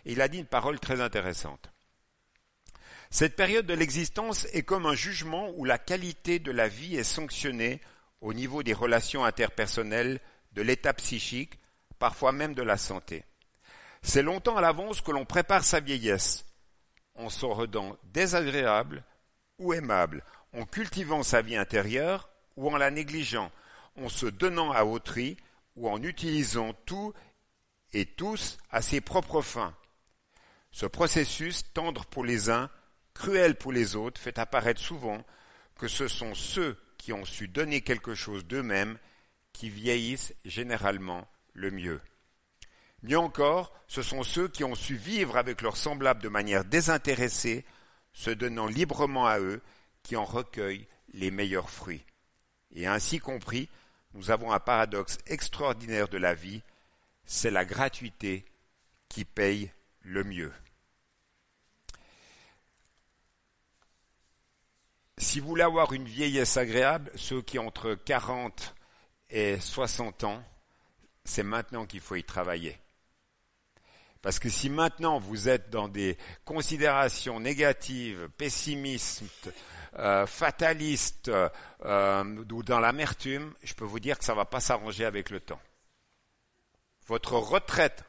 Il 0.05 0.21
a 0.21 0.29
dit 0.29 0.39
une 0.39 0.47
parole 0.47 0.81
très 0.81 1.01
intéressante. 1.01 1.71
Cette 3.11 3.37
période 3.37 3.67
de 3.67 3.75
l'existence 3.75 4.47
est 4.53 4.63
comme 4.63 4.87
un 4.87 4.95
jugement 4.95 5.51
où 5.57 5.65
la 5.65 5.79
qualité 5.79 6.39
de 6.39 6.51
la 6.51 6.69
vie 6.69 6.97
est 6.97 7.05
sanctionnée 7.05 7.81
au 8.23 8.33
niveau 8.33 8.63
des 8.63 8.73
relations 8.73 9.25
interpersonnelles, 9.25 10.21
de 10.53 10.63
l'état 10.63 10.95
psychique, 10.95 11.59
parfois 11.99 12.33
même 12.33 12.55
de 12.55 12.63
la 12.63 12.77
santé. 12.77 13.25
C'est 14.03 14.23
longtemps 14.23 14.57
à 14.57 14.61
l'avance 14.61 15.01
que 15.01 15.11
l'on 15.11 15.25
prépare 15.25 15.65
sa 15.65 15.81
vieillesse, 15.81 16.45
en 17.15 17.29
s'en 17.29 17.53
rendant 17.53 17.97
désagréable 18.05 19.05
ou 19.59 19.73
aimable, 19.75 20.25
en 20.55 20.65
cultivant 20.65 21.23
sa 21.23 21.43
vie 21.43 21.57
intérieure 21.57 22.29
ou 22.57 22.71
en 22.71 22.77
la 22.77 22.91
négligeant, 22.91 23.51
en 23.97 24.09
se 24.09 24.27
donnant 24.27 24.73
à 24.73 24.85
autrui 24.85 25.37
ou 25.77 25.89
en 25.89 26.03
utilisant 26.03 26.73
tout 26.87 27.13
et 27.93 28.07
tous 28.07 28.59
à 28.71 28.83
ses 28.83 29.01
propres 29.01 29.43
fins. 29.43 29.75
Ce 30.73 30.87
processus, 30.87 31.65
tendre 31.75 32.07
pour 32.07 32.25
les 32.25 32.51
uns, 32.51 32.71
cruel 33.15 33.57
pour 33.57 33.73
les 33.73 33.95
autres, 33.95 34.21
fait 34.21 34.39
apparaître 34.39 34.81
souvent 34.81 35.25
que 35.79 35.87
ce 35.87 36.09
sont 36.09 36.35
ceux 36.35 36.79
qui 36.97 37.13
ont 37.13 37.25
su 37.25 37.47
donner 37.47 37.83
quelque 37.83 38.15
chose 38.15 38.47
d'eux-mêmes 38.47 38.99
qui 39.53 39.69
vieillissent 39.69 40.35
généralement 40.45 41.29
le 41.53 41.71
mieux. 41.71 42.01
Mieux 43.03 43.19
encore, 43.19 43.73
ce 43.87 44.01
sont 44.01 44.23
ceux 44.23 44.49
qui 44.49 44.65
ont 44.65 44.75
su 44.75 44.97
vivre 44.97 45.37
avec 45.37 45.61
leurs 45.61 45.77
semblables 45.77 46.23
de 46.23 46.29
manière 46.29 46.65
désintéressée, 46.65 47.65
se 48.13 48.31
donnant 48.31 48.67
librement 48.67 49.27
à 49.27 49.41
eux, 49.41 49.61
qui 50.03 50.17
en 50.17 50.25
recueillent 50.25 50.87
les 51.13 51.31
meilleurs 51.31 51.71
fruits. 51.71 52.05
Et 52.75 52.87
ainsi 52.87 53.19
compris, 53.19 53.69
nous 54.15 54.31
avons 54.31 54.53
un 54.53 54.61
paradoxe 54.61 55.19
extraordinaire 55.27 56.09
de 56.09 56.19
la 56.19 56.35
vie, 56.35 56.63
c'est 57.25 57.51
la 57.51 57.65
gratuité 57.65 58.45
qui 59.09 59.25
paye 59.25 59.71
le 60.03 60.25
mieux. 60.25 60.53
Si 65.19 65.41
vous 65.41 65.49
voulez 65.49 65.63
avoir 65.63 65.93
une 65.93 66.07
vieillesse 66.07 66.57
agréable, 66.57 67.11
ceux 67.15 67.43
qui 67.43 67.59
ont 67.59 67.69
entre 67.69 67.95
40 67.95 68.75
et 69.31 69.59
60 69.61 70.25
ans, 70.25 70.43
c'est 71.25 71.43
maintenant 71.43 71.87
qu'il 71.87 72.01
faut 72.01 72.17
y 72.17 72.25
travailler. 72.25 72.79
Parce 74.21 74.39
que 74.39 74.49
si 74.49 74.71
maintenant 74.71 75.19
vous 75.19 75.49
êtes 75.49 75.71
dans 75.71 75.89
des 75.89 76.17
considérations 76.45 77.41
négatives, 77.41 78.29
pessimistes, 78.37 79.53
euh, 79.99 80.27
fatalistes 80.27 81.29
euh, 81.29 82.45
ou 82.51 82.63
dans 82.63 82.81
l'amertume, 82.81 83.53
je 83.63 83.75
peux 83.75 83.85
vous 83.85 84.01
dire 84.01 84.19
que 84.19 84.25
ça 84.25 84.33
ne 84.33 84.39
va 84.39 84.45
pas 84.45 84.61
s'arranger 84.61 85.05
avec 85.05 85.31
le 85.31 85.41
temps. 85.41 85.61
Votre 87.07 87.35
retraite, 87.35 88.05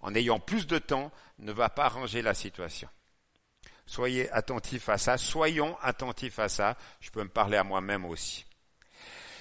en 0.00 0.14
ayant 0.14 0.40
plus 0.40 0.66
de 0.66 0.78
temps, 0.78 1.10
ne 1.38 1.52
va 1.52 1.68
pas 1.68 1.86
arranger 1.86 2.22
la 2.22 2.34
situation. 2.34 2.88
Soyez 3.86 4.30
attentifs 4.32 4.88
à 4.88 4.98
ça, 4.98 5.16
soyons 5.16 5.76
attentifs 5.80 6.38
à 6.38 6.48
ça. 6.48 6.76
Je 7.00 7.10
peux 7.10 7.22
me 7.22 7.28
parler 7.28 7.56
à 7.56 7.64
moi-même 7.64 8.04
aussi. 8.04 8.44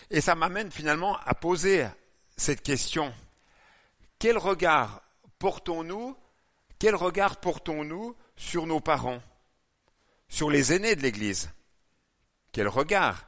Et 0.10 0.22
ça 0.22 0.36
m'amène 0.36 0.72
finalement 0.72 1.18
à 1.18 1.34
poser 1.34 1.86
cette 2.38 2.62
question. 2.62 3.14
Quel 4.20 4.38
regard 4.38 5.02
portons-nous, 5.38 6.16
quel 6.80 6.96
regard 6.96 7.38
portons-nous 7.38 8.16
sur 8.38 8.66
nos 8.68 8.80
parents, 8.80 9.22
sur 10.30 10.50
les 10.50 10.74
aînés 10.74 10.96
de 10.96 11.02
l'Église? 11.02 11.52
Quel 12.54 12.70
regard 12.70 13.28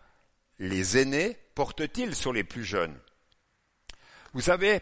les 0.58 0.98
aînés 0.98 1.38
portent-ils 1.54 2.16
sur 2.16 2.32
les 2.32 2.44
plus 2.44 2.64
jeunes? 2.64 2.98
Vous 4.34 4.42
savez, 4.42 4.82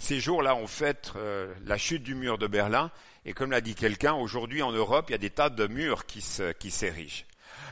ces 0.00 0.18
jours-là, 0.18 0.56
on 0.56 0.66
fête 0.66 1.12
euh, 1.16 1.54
la 1.64 1.78
chute 1.78 2.02
du 2.02 2.14
mur 2.14 2.38
de 2.38 2.46
Berlin, 2.46 2.90
et 3.24 3.32
comme 3.32 3.50
l'a 3.50 3.60
dit 3.60 3.74
quelqu'un, 3.74 4.14
aujourd'hui 4.14 4.62
en 4.62 4.72
Europe, 4.72 5.06
il 5.08 5.12
y 5.12 5.14
a 5.14 5.18
des 5.18 5.30
tas 5.30 5.50
de 5.50 5.66
murs 5.66 6.06
qui 6.06 6.20
s'érigent. 6.20 7.24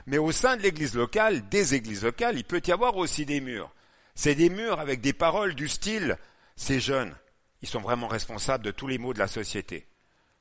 Mais 0.06 0.18
au 0.18 0.30
sein 0.30 0.56
de 0.56 0.62
l'église 0.62 0.94
locale, 0.94 1.48
des 1.48 1.74
églises 1.74 2.04
locales, 2.04 2.36
il 2.36 2.44
peut 2.44 2.62
y 2.66 2.72
avoir 2.72 2.96
aussi 2.96 3.26
des 3.26 3.40
murs. 3.40 3.70
C'est 4.14 4.34
des 4.34 4.50
murs 4.50 4.80
avec 4.80 5.00
des 5.00 5.12
paroles 5.12 5.54
du 5.54 5.68
style 5.68 6.18
ces 6.56 6.80
jeunes, 6.80 7.14
ils 7.62 7.68
sont 7.68 7.80
vraiment 7.80 8.08
responsables 8.08 8.64
de 8.64 8.72
tous 8.72 8.88
les 8.88 8.98
maux 8.98 9.14
de 9.14 9.18
la 9.20 9.28
société. 9.28 9.86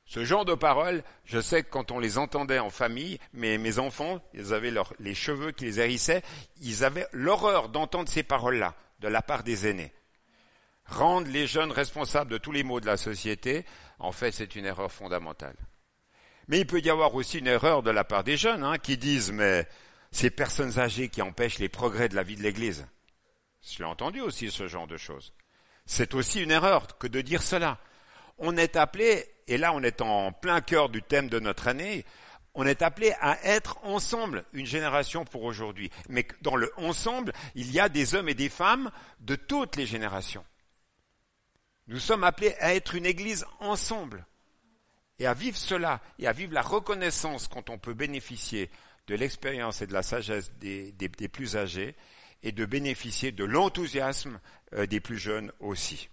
Ce 0.04 0.24
genre 0.24 0.44
de 0.44 0.54
paroles, 0.54 1.04
je 1.24 1.40
sais 1.40 1.62
que 1.62 1.70
quand 1.70 1.92
on 1.92 2.00
les 2.00 2.18
entendait 2.18 2.58
en 2.58 2.70
famille, 2.70 3.18
mes, 3.34 3.56
mes 3.56 3.78
enfants, 3.78 4.20
ils 4.34 4.52
avaient 4.52 4.72
les 4.98 5.14
cheveux 5.14 5.52
qui 5.52 5.66
les 5.66 5.80
hérissaient, 5.80 6.22
ils 6.60 6.82
avaient 6.82 7.06
l'horreur 7.12 7.68
d'entendre 7.68 8.08
ces 8.08 8.22
paroles-là 8.24 8.74
de 9.00 9.06
la 9.06 9.22
part 9.22 9.44
des 9.44 9.68
aînés. 9.68 9.92
Rendre 10.88 11.28
les 11.28 11.46
jeunes 11.46 11.70
responsables 11.70 12.30
de 12.30 12.38
tous 12.38 12.52
les 12.52 12.64
maux 12.64 12.80
de 12.80 12.86
la 12.86 12.96
société, 12.96 13.64
en 13.98 14.12
fait, 14.12 14.32
c'est 14.32 14.56
une 14.56 14.64
erreur 14.64 14.90
fondamentale. 14.90 15.56
Mais 16.48 16.60
il 16.60 16.66
peut 16.66 16.80
y 16.80 16.88
avoir 16.88 17.14
aussi 17.14 17.38
une 17.38 17.46
erreur 17.46 17.82
de 17.82 17.90
la 17.90 18.04
part 18.04 18.24
des 18.24 18.38
jeunes 18.38 18.64
hein, 18.64 18.78
qui 18.78 18.96
disent 18.96 19.30
mais 19.30 19.68
ces 20.10 20.30
personnes 20.30 20.78
âgées 20.78 21.10
qui 21.10 21.20
empêchent 21.20 21.58
les 21.58 21.68
progrès 21.68 22.08
de 22.08 22.16
la 22.16 22.22
vie 22.22 22.36
de 22.36 22.42
l'Église. 22.42 22.86
J'ai 23.60 23.84
entendu 23.84 24.22
aussi 24.22 24.50
ce 24.50 24.66
genre 24.66 24.86
de 24.86 24.96
choses. 24.96 25.34
C'est 25.84 26.14
aussi 26.14 26.42
une 26.42 26.50
erreur 26.50 26.98
que 26.98 27.06
de 27.06 27.20
dire 27.20 27.42
cela. 27.42 27.78
On 28.38 28.56
est 28.56 28.76
appelé, 28.76 29.26
et 29.46 29.58
là 29.58 29.72
on 29.74 29.82
est 29.82 30.00
en 30.00 30.32
plein 30.32 30.62
cœur 30.62 30.88
du 30.88 31.02
thème 31.02 31.28
de 31.28 31.38
notre 31.38 31.68
année, 31.68 32.06
on 32.54 32.66
est 32.66 32.82
appelé 32.82 33.14
à 33.20 33.38
être 33.44 33.78
ensemble, 33.84 34.44
une 34.52 34.66
génération 34.66 35.24
pour 35.24 35.44
aujourd'hui. 35.44 35.90
Mais 36.08 36.26
dans 36.40 36.56
le 36.56 36.72
ensemble, 36.76 37.32
il 37.54 37.70
y 37.70 37.78
a 37.78 37.88
des 37.88 38.14
hommes 38.14 38.28
et 38.28 38.34
des 38.34 38.48
femmes 38.48 38.90
de 39.20 39.36
toutes 39.36 39.76
les 39.76 39.86
générations. 39.86 40.44
Nous 41.88 41.98
sommes 41.98 42.24
appelés 42.24 42.54
à 42.60 42.74
être 42.74 42.94
une 42.94 43.06
Église 43.06 43.46
ensemble 43.60 44.26
et 45.18 45.26
à 45.26 45.32
vivre 45.32 45.56
cela 45.56 46.02
et 46.18 46.26
à 46.26 46.32
vivre 46.32 46.52
la 46.52 46.60
reconnaissance 46.60 47.48
quand 47.48 47.70
on 47.70 47.78
peut 47.78 47.94
bénéficier 47.94 48.70
de 49.06 49.14
l'expérience 49.14 49.80
et 49.80 49.86
de 49.86 49.94
la 49.94 50.02
sagesse 50.02 50.52
des, 50.60 50.92
plus 51.32 51.56
âgés 51.56 51.96
et 52.42 52.52
de 52.52 52.66
bénéficier 52.66 53.32
de 53.32 53.44
l'enthousiasme 53.44 54.38
euh, 54.74 54.86
des 54.86 55.00
plus 55.00 55.18
jeunes 55.18 55.50
aussi. 55.60 56.10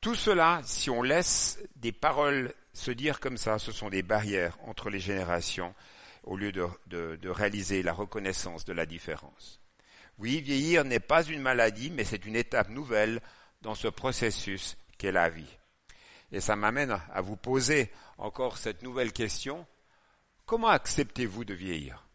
Tout 0.00 0.14
cela, 0.14 0.62
si 0.64 0.88
on 0.88 1.02
laisse 1.02 1.58
des 1.76 1.92
paroles 1.92 2.54
se 2.72 2.90
dire 2.90 3.20
comme 3.20 3.36
ça, 3.36 3.58
ce 3.58 3.70
sont 3.70 3.90
des 3.90 4.02
barrières 4.02 4.56
entre 4.64 4.88
les 4.88 4.98
générations 5.00 5.74
au 6.24 6.36
lieu 6.36 6.52
de, 6.52 6.66
de 6.86 7.28
réaliser 7.28 7.82
la 7.82 7.92
reconnaissance 7.92 8.64
de 8.64 8.72
la 8.72 8.86
différence. 8.86 9.60
Oui, 10.18 10.40
vieillir 10.40 10.84
n'est 10.84 11.00
pas 11.00 11.22
une 11.22 11.42
maladie, 11.42 11.90
mais 11.90 12.04
c'est 12.04 12.24
une 12.24 12.36
étape 12.36 12.70
nouvelle 12.70 13.20
dans 13.62 13.74
ce 13.74 13.88
processus 13.88 14.76
qu'est 14.98 15.12
la 15.12 15.28
vie. 15.28 15.58
Et 16.32 16.40
ça 16.40 16.56
m'amène 16.56 16.98
à 17.12 17.20
vous 17.20 17.36
poser 17.36 17.90
encore 18.18 18.58
cette 18.58 18.82
nouvelle 18.82 19.12
question. 19.12 19.66
Comment 20.44 20.68
acceptez-vous 20.68 21.44
de 21.44 21.54
vieillir? 21.54 22.06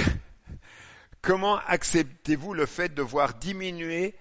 Comment 1.21 1.57
acceptez-vous 1.57 2.53
le 2.53 2.65
fait 2.65 2.93
de 2.93 3.01
voir 3.01 3.35
diminuer, 3.35 4.15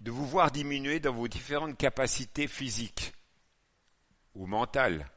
de 0.00 0.10
vous 0.10 0.26
voir 0.26 0.50
diminuer 0.50 1.00
dans 1.00 1.12
vos 1.12 1.28
différentes 1.28 1.78
capacités 1.78 2.48
physiques 2.48 3.12
ou 4.34 4.46
mentales? 4.46 5.10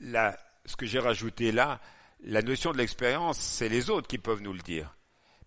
Ce 0.00 0.76
que 0.76 0.86
j'ai 0.86 0.98
rajouté 0.98 1.52
là, 1.52 1.80
la 2.26 2.42
notion 2.42 2.72
de 2.72 2.78
l'expérience, 2.78 3.38
c'est 3.38 3.68
les 3.68 3.88
autres 3.88 4.08
qui 4.08 4.18
peuvent 4.18 4.42
nous 4.42 4.52
le 4.52 4.60
dire. 4.60 4.96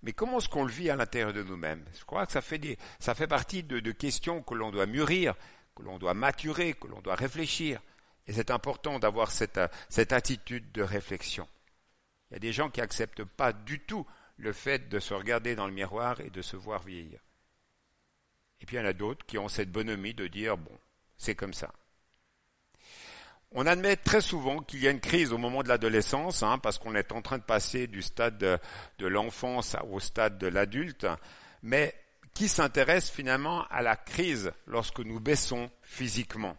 Mais 0.02 0.14
comment 0.14 0.38
est-ce 0.38 0.48
qu'on 0.48 0.64
le 0.64 0.72
vit 0.72 0.90
à 0.90 0.96
l'intérieur 0.96 1.34
de 1.34 1.44
nous-mêmes? 1.44 1.84
Je 1.98 2.06
crois 2.06 2.26
que 2.26 2.32
ça 2.32 2.42
fait, 2.42 2.78
ça 3.00 3.14
fait 3.14 3.28
partie 3.28 3.64
de, 3.64 3.82
de 3.82 3.92
questions 3.92 4.42
que 4.42 4.56
l'on 4.56 4.72
doit 4.72 4.86
mûrir, 4.86 5.36
que 5.76 5.84
l'on 5.84 6.00
doit 6.00 6.14
maturer, 6.14 6.74
que 6.74 6.88
l'on 6.88 7.02
doit 7.02 7.16
réfléchir. 7.16 7.82
Et 8.26 8.34
c'est 8.34 8.50
important 8.50 8.98
d'avoir 8.98 9.30
cette, 9.30 9.60
cette 9.90 10.14
attitude 10.14 10.72
de 10.72 10.82
réflexion. 10.82 11.50
Il 12.30 12.36
y 12.36 12.38
a 12.38 12.40
des 12.40 12.54
gens 12.54 12.70
qui 12.70 12.80
n'acceptent 12.80 13.26
pas 13.26 13.52
du 13.52 13.82
tout 13.82 14.08
le 14.38 14.54
fait 14.54 14.88
de 14.88 15.00
se 15.00 15.14
regarder 15.14 15.56
dans 15.56 15.68
le 15.68 15.74
miroir 15.74 16.22
et 16.22 16.30
de 16.30 16.42
se 16.42 16.56
voir 16.56 16.82
vieillir. 16.84 17.20
Et 18.62 18.66
puis 18.66 18.78
il 18.78 18.80
y 18.80 18.82
en 18.82 18.86
a 18.86 18.94
d'autres 18.94 19.26
qui 19.26 19.38
ont 19.38 19.50
cette 19.50 19.72
bonhomie 19.72 20.14
de 20.14 20.28
dire, 20.28 20.58
bon, 20.58 20.78
c'est 21.18 21.36
comme 21.36 21.54
ça. 21.54 21.74
On 23.52 23.66
admet 23.66 23.96
très 23.96 24.22
souvent 24.22 24.60
qu'il 24.60 24.84
y 24.84 24.88
a 24.88 24.92
une 24.92 25.00
crise 25.00 25.34
au 25.34 25.40
moment 25.40 25.64
de 25.64 25.70
l'adolescence, 25.70 26.44
hein, 26.44 26.60
parce 26.60 26.78
qu'on 26.78 26.94
est 26.94 27.12
en 27.12 27.22
train 27.22 27.40
de 27.40 27.44
passer 27.44 27.88
du 27.88 28.04
stade 28.04 28.38
de, 28.38 28.60
de 29.00 29.08
l'enfance 29.08 29.76
au 29.90 30.00
stade 30.00 30.38
de 30.38 30.48
l'adulte, 30.48 31.08
mais 31.64 31.96
qui 32.36 32.48
s'intéresse 32.48 33.10
finalement 33.10 33.66
à 33.70 33.82
la 33.82 33.96
crise 33.96 34.52
lorsque 34.68 35.00
nous 35.00 35.20
baissons 35.20 35.70
physiquement 35.82 36.56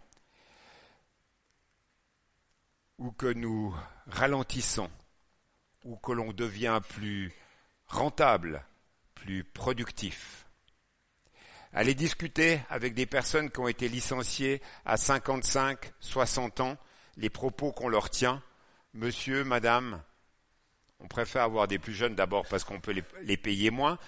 ou 2.99 3.13
que 3.13 3.33
nous 3.33 3.75
ralentissons 4.09 4.91
ou 5.85 5.97
que 5.97 6.13
l'on 6.13 6.33
devient 6.33 6.81
plus 6.89 7.33
rentable, 7.87 8.65
plus 9.15 9.45
productif? 9.45 10.47
Allez 11.73 11.95
discuter 11.95 12.61
avec 12.69 12.95
des 12.95 13.07
personnes 13.07 13.49
qui 13.51 13.61
ont 13.61 13.69
été 13.69 13.89
licenciées 13.89 14.61
à 14.85 14.97
55, 14.97 15.93
60 16.01 16.61
ans, 16.61 16.77
les 17.17 17.31
propos 17.31 17.71
qu'on 17.71 17.89
leur 17.89 18.11
tient. 18.11 18.43
Monsieur, 18.93 19.45
madame, 19.45 20.03
on 20.99 21.07
préfère 21.07 21.45
avoir 21.45 21.69
des 21.69 21.79
plus 21.79 21.95
jeunes 21.95 22.17
d'abord 22.17 22.45
parce 22.49 22.65
qu'on 22.65 22.81
peut 22.81 23.03
les, 23.23 23.37
payer 23.37 23.71
moins, 23.71 23.99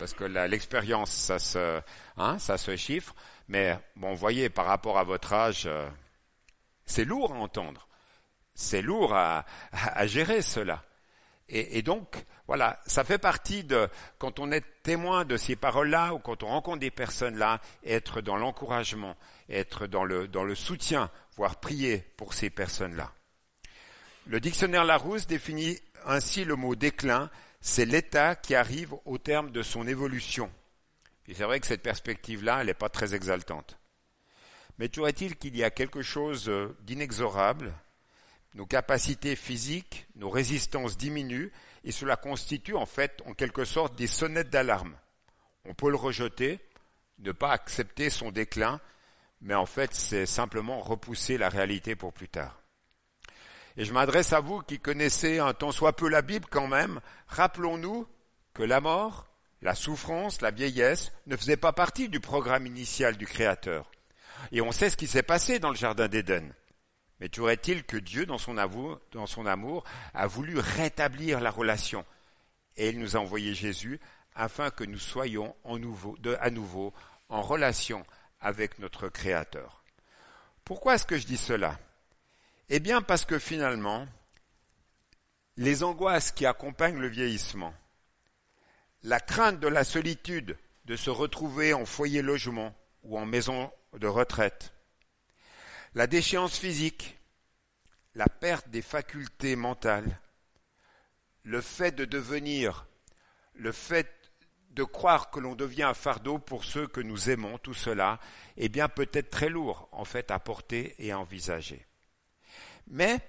parce 0.00 0.12
que 0.12 0.24
l'expérience, 0.24 1.12
ça 1.12 1.38
se, 1.38 1.80
hein, 2.16 2.38
ça 2.40 2.58
se 2.58 2.74
chiffre. 2.74 3.14
Mais 3.46 3.78
bon, 3.94 4.14
voyez, 4.14 4.50
par 4.50 4.66
rapport 4.66 4.98
à 4.98 5.04
votre 5.04 5.32
âge, 5.32 5.66
euh, 5.66 5.88
c'est 6.84 7.04
lourd 7.04 7.32
à 7.32 7.36
entendre. 7.36 7.86
C'est 8.56 8.82
lourd 8.82 9.14
à 9.14 9.44
gérer 10.06 10.42
cela. 10.42 10.82
Et, 11.48 11.82
donc, 11.82 12.24
voilà, 12.46 12.80
ça 12.86 13.04
fait 13.04 13.18
partie 13.18 13.64
de, 13.64 13.88
quand 14.18 14.38
on 14.38 14.50
est 14.50 14.64
témoin 14.82 15.26
de 15.26 15.36
ces 15.36 15.56
paroles-là, 15.56 16.14
ou 16.14 16.18
quand 16.18 16.42
on 16.42 16.48
rencontre 16.48 16.78
des 16.78 16.90
personnes-là, 16.90 17.60
être 17.84 18.22
dans 18.22 18.36
l'encouragement, 18.36 19.14
être 19.50 19.86
dans 19.86 20.04
le, 20.04 20.54
soutien, 20.54 21.10
voire 21.36 21.60
prier 21.60 21.98
pour 22.16 22.32
ces 22.32 22.48
personnes-là. 22.48 23.12
Le 24.26 24.40
dictionnaire 24.40 24.84
Larousse 24.84 25.26
définit 25.26 25.78
ainsi 26.06 26.44
le 26.44 26.56
mot 26.56 26.74
déclin, 26.74 27.30
c'est 27.60 27.84
l'état 27.84 28.36
qui 28.36 28.54
arrive 28.54 28.94
au 29.04 29.18
terme 29.18 29.50
de 29.50 29.62
son 29.62 29.86
évolution. 29.86 30.50
Et 31.28 31.34
c'est 31.34 31.44
vrai 31.44 31.60
que 31.60 31.66
cette 31.66 31.82
perspective-là, 31.82 32.60
elle 32.60 32.66
n'est 32.68 32.74
pas 32.74 32.88
très 32.88 33.14
exaltante. 33.14 33.78
Mais 34.78 34.88
toujours 34.88 35.08
est-il 35.08 35.36
qu'il 35.36 35.56
y 35.56 35.62
a 35.62 35.70
quelque 35.70 36.02
chose 36.02 36.50
d'inexorable, 36.80 37.74
nos 38.54 38.66
capacités 38.66 39.36
physiques, 39.36 40.06
nos 40.14 40.30
résistances 40.30 40.96
diminuent, 40.96 41.50
et 41.84 41.92
cela 41.92 42.16
constitue 42.16 42.74
en 42.74 42.86
fait 42.86 43.22
en 43.26 43.34
quelque 43.34 43.64
sorte 43.64 43.96
des 43.96 44.06
sonnettes 44.06 44.50
d'alarme. 44.50 44.96
On 45.64 45.74
peut 45.74 45.90
le 45.90 45.96
rejeter, 45.96 46.60
ne 47.18 47.32
pas 47.32 47.50
accepter 47.50 48.10
son 48.10 48.30
déclin, 48.30 48.80
mais 49.40 49.54
en 49.54 49.66
fait 49.66 49.94
c'est 49.94 50.26
simplement 50.26 50.80
repousser 50.80 51.36
la 51.36 51.48
réalité 51.48 51.96
pour 51.96 52.12
plus 52.12 52.28
tard. 52.28 52.60
Et 53.76 53.84
je 53.84 53.92
m'adresse 53.92 54.32
à 54.32 54.40
vous 54.40 54.60
qui 54.60 54.78
connaissez 54.78 55.40
un 55.40 55.52
tant 55.52 55.72
soit 55.72 55.96
peu 55.96 56.08
la 56.08 56.22
Bible 56.22 56.46
quand 56.48 56.68
même, 56.68 57.00
rappelons-nous 57.26 58.06
que 58.54 58.62
la 58.62 58.80
mort, 58.80 59.26
la 59.62 59.74
souffrance, 59.74 60.40
la 60.42 60.52
vieillesse 60.52 61.12
ne 61.26 61.36
faisaient 61.36 61.56
pas 61.56 61.72
partie 61.72 62.08
du 62.08 62.20
programme 62.20 62.66
initial 62.66 63.16
du 63.16 63.26
Créateur. 63.26 63.90
Et 64.52 64.60
on 64.60 64.70
sait 64.70 64.90
ce 64.90 64.96
qui 64.96 65.08
s'est 65.08 65.22
passé 65.22 65.58
dans 65.58 65.70
le 65.70 65.76
Jardin 65.76 66.06
d'Éden. 66.06 66.54
Mais 67.20 67.28
toujours 67.28 67.50
est-il 67.50 67.84
que 67.84 67.96
Dieu, 67.96 68.26
dans 68.26 68.38
son, 68.38 68.56
amour, 68.56 69.84
a 70.14 70.26
voulu 70.26 70.58
rétablir 70.58 71.40
la 71.40 71.50
relation. 71.50 72.04
Et 72.76 72.88
il 72.88 72.98
nous 72.98 73.16
a 73.16 73.20
envoyé 73.20 73.54
Jésus 73.54 74.00
afin 74.34 74.70
que 74.70 74.84
nous 74.84 74.98
soyons 74.98 75.54
à 75.64 76.50
nouveau 76.50 76.92
en 77.28 77.42
relation 77.42 78.04
avec 78.40 78.78
notre 78.78 79.08
Créateur. 79.08 79.84
Pourquoi 80.64 80.94
est-ce 80.94 81.06
que 81.06 81.18
je 81.18 81.26
dis 81.26 81.36
cela? 81.36 81.78
Eh 82.68 82.80
bien 82.80 83.00
parce 83.02 83.24
que 83.24 83.38
finalement, 83.38 84.06
les 85.56 85.84
angoisses 85.84 86.32
qui 86.32 86.46
accompagnent 86.46 86.98
le 86.98 87.08
vieillissement, 87.08 87.74
la 89.02 89.20
crainte 89.20 89.60
de 89.60 89.68
la 89.68 89.84
solitude, 89.84 90.56
de 90.86 90.96
se 90.96 91.10
retrouver 91.10 91.72
en 91.72 91.86
foyer 91.86 92.22
logement 92.22 92.74
ou 93.02 93.18
en 93.18 93.26
maison 93.26 93.70
de 93.94 94.06
retraite, 94.06 94.72
la 95.94 96.06
déchéance 96.06 96.58
physique, 96.58 97.18
la 98.14 98.26
perte 98.26 98.68
des 98.68 98.82
facultés 98.82 99.56
mentales, 99.56 100.20
le 101.44 101.60
fait 101.60 101.92
de 101.92 102.04
devenir, 102.04 102.86
le 103.54 103.72
fait 103.72 104.10
de 104.70 104.82
croire 104.82 105.30
que 105.30 105.38
l'on 105.38 105.54
devient 105.54 105.84
un 105.84 105.94
fardeau 105.94 106.38
pour 106.38 106.64
ceux 106.64 106.88
que 106.88 107.00
nous 107.00 107.30
aimons, 107.30 107.58
tout 107.58 107.74
cela, 107.74 108.18
est 108.56 108.68
bien 108.68 108.88
peut-être 108.88 109.30
très 109.30 109.48
lourd 109.48 109.88
en 109.92 110.04
fait 110.04 110.30
à 110.32 110.40
porter 110.40 110.96
et 110.98 111.12
à 111.12 111.18
envisager. 111.18 111.86
Mais 112.88 113.20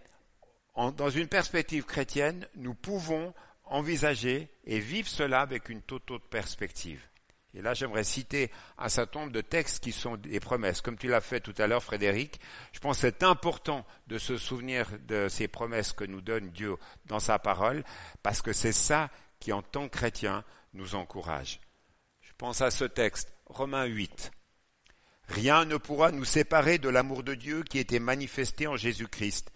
dans 0.75 1.09
une 1.09 1.27
perspective 1.27 1.85
chrétienne, 1.85 2.47
nous 2.55 2.73
pouvons 2.73 3.33
envisager 3.65 4.49
et 4.65 4.79
vivre 4.79 5.07
cela 5.07 5.41
avec 5.41 5.69
une 5.69 5.81
toute 5.81 6.09
autre 6.11 6.27
perspective. 6.27 7.01
Et 7.55 7.61
là, 7.61 7.73
j'aimerais 7.73 8.03
citer 8.03 8.51
un 8.77 8.89
certain 8.89 9.21
nombre 9.21 9.31
de 9.31 9.41
textes 9.41 9.81
qui 9.81 9.93
sont 9.93 10.17
des 10.17 10.41
promesses. 10.41 10.81
Comme 10.81 10.97
tu 10.97 11.07
l'as 11.07 11.21
fait 11.21 11.39
tout 11.39 11.53
à 11.57 11.67
l'heure, 11.67 11.83
Frédéric, 11.83 12.39
je 12.73 12.79
pense 12.79 12.97
que 12.97 13.01
c'est 13.01 13.23
important 13.23 13.85
de 14.07 14.17
se 14.17 14.37
souvenir 14.37 14.87
de 15.07 15.27
ces 15.29 15.47
promesses 15.47 15.93
que 15.93 16.03
nous 16.03 16.21
donne 16.21 16.49
Dieu 16.49 16.75
dans 17.05 17.21
sa 17.21 17.39
parole, 17.39 17.85
parce 18.23 18.41
que 18.41 18.51
c'est 18.51 18.73
ça 18.73 19.09
qui, 19.39 19.53
en 19.53 19.61
tant 19.61 19.87
que 19.87 19.97
chrétien, 19.97 20.43
nous 20.73 20.95
encourage. 20.95 21.61
Je 22.21 22.31
pense 22.37 22.59
à 22.59 22.71
ce 22.71 22.83
texte, 22.83 23.31
Romains 23.45 23.85
8. 23.85 24.31
Rien 25.29 25.63
ne 25.63 25.77
pourra 25.77 26.11
nous 26.11 26.25
séparer 26.25 26.77
de 26.77 26.89
l'amour 26.89 27.23
de 27.23 27.35
Dieu 27.35 27.63
qui 27.63 27.79
était 27.79 27.99
manifesté 27.99 28.67
en 28.67 28.75
Jésus-Christ. 28.75 29.51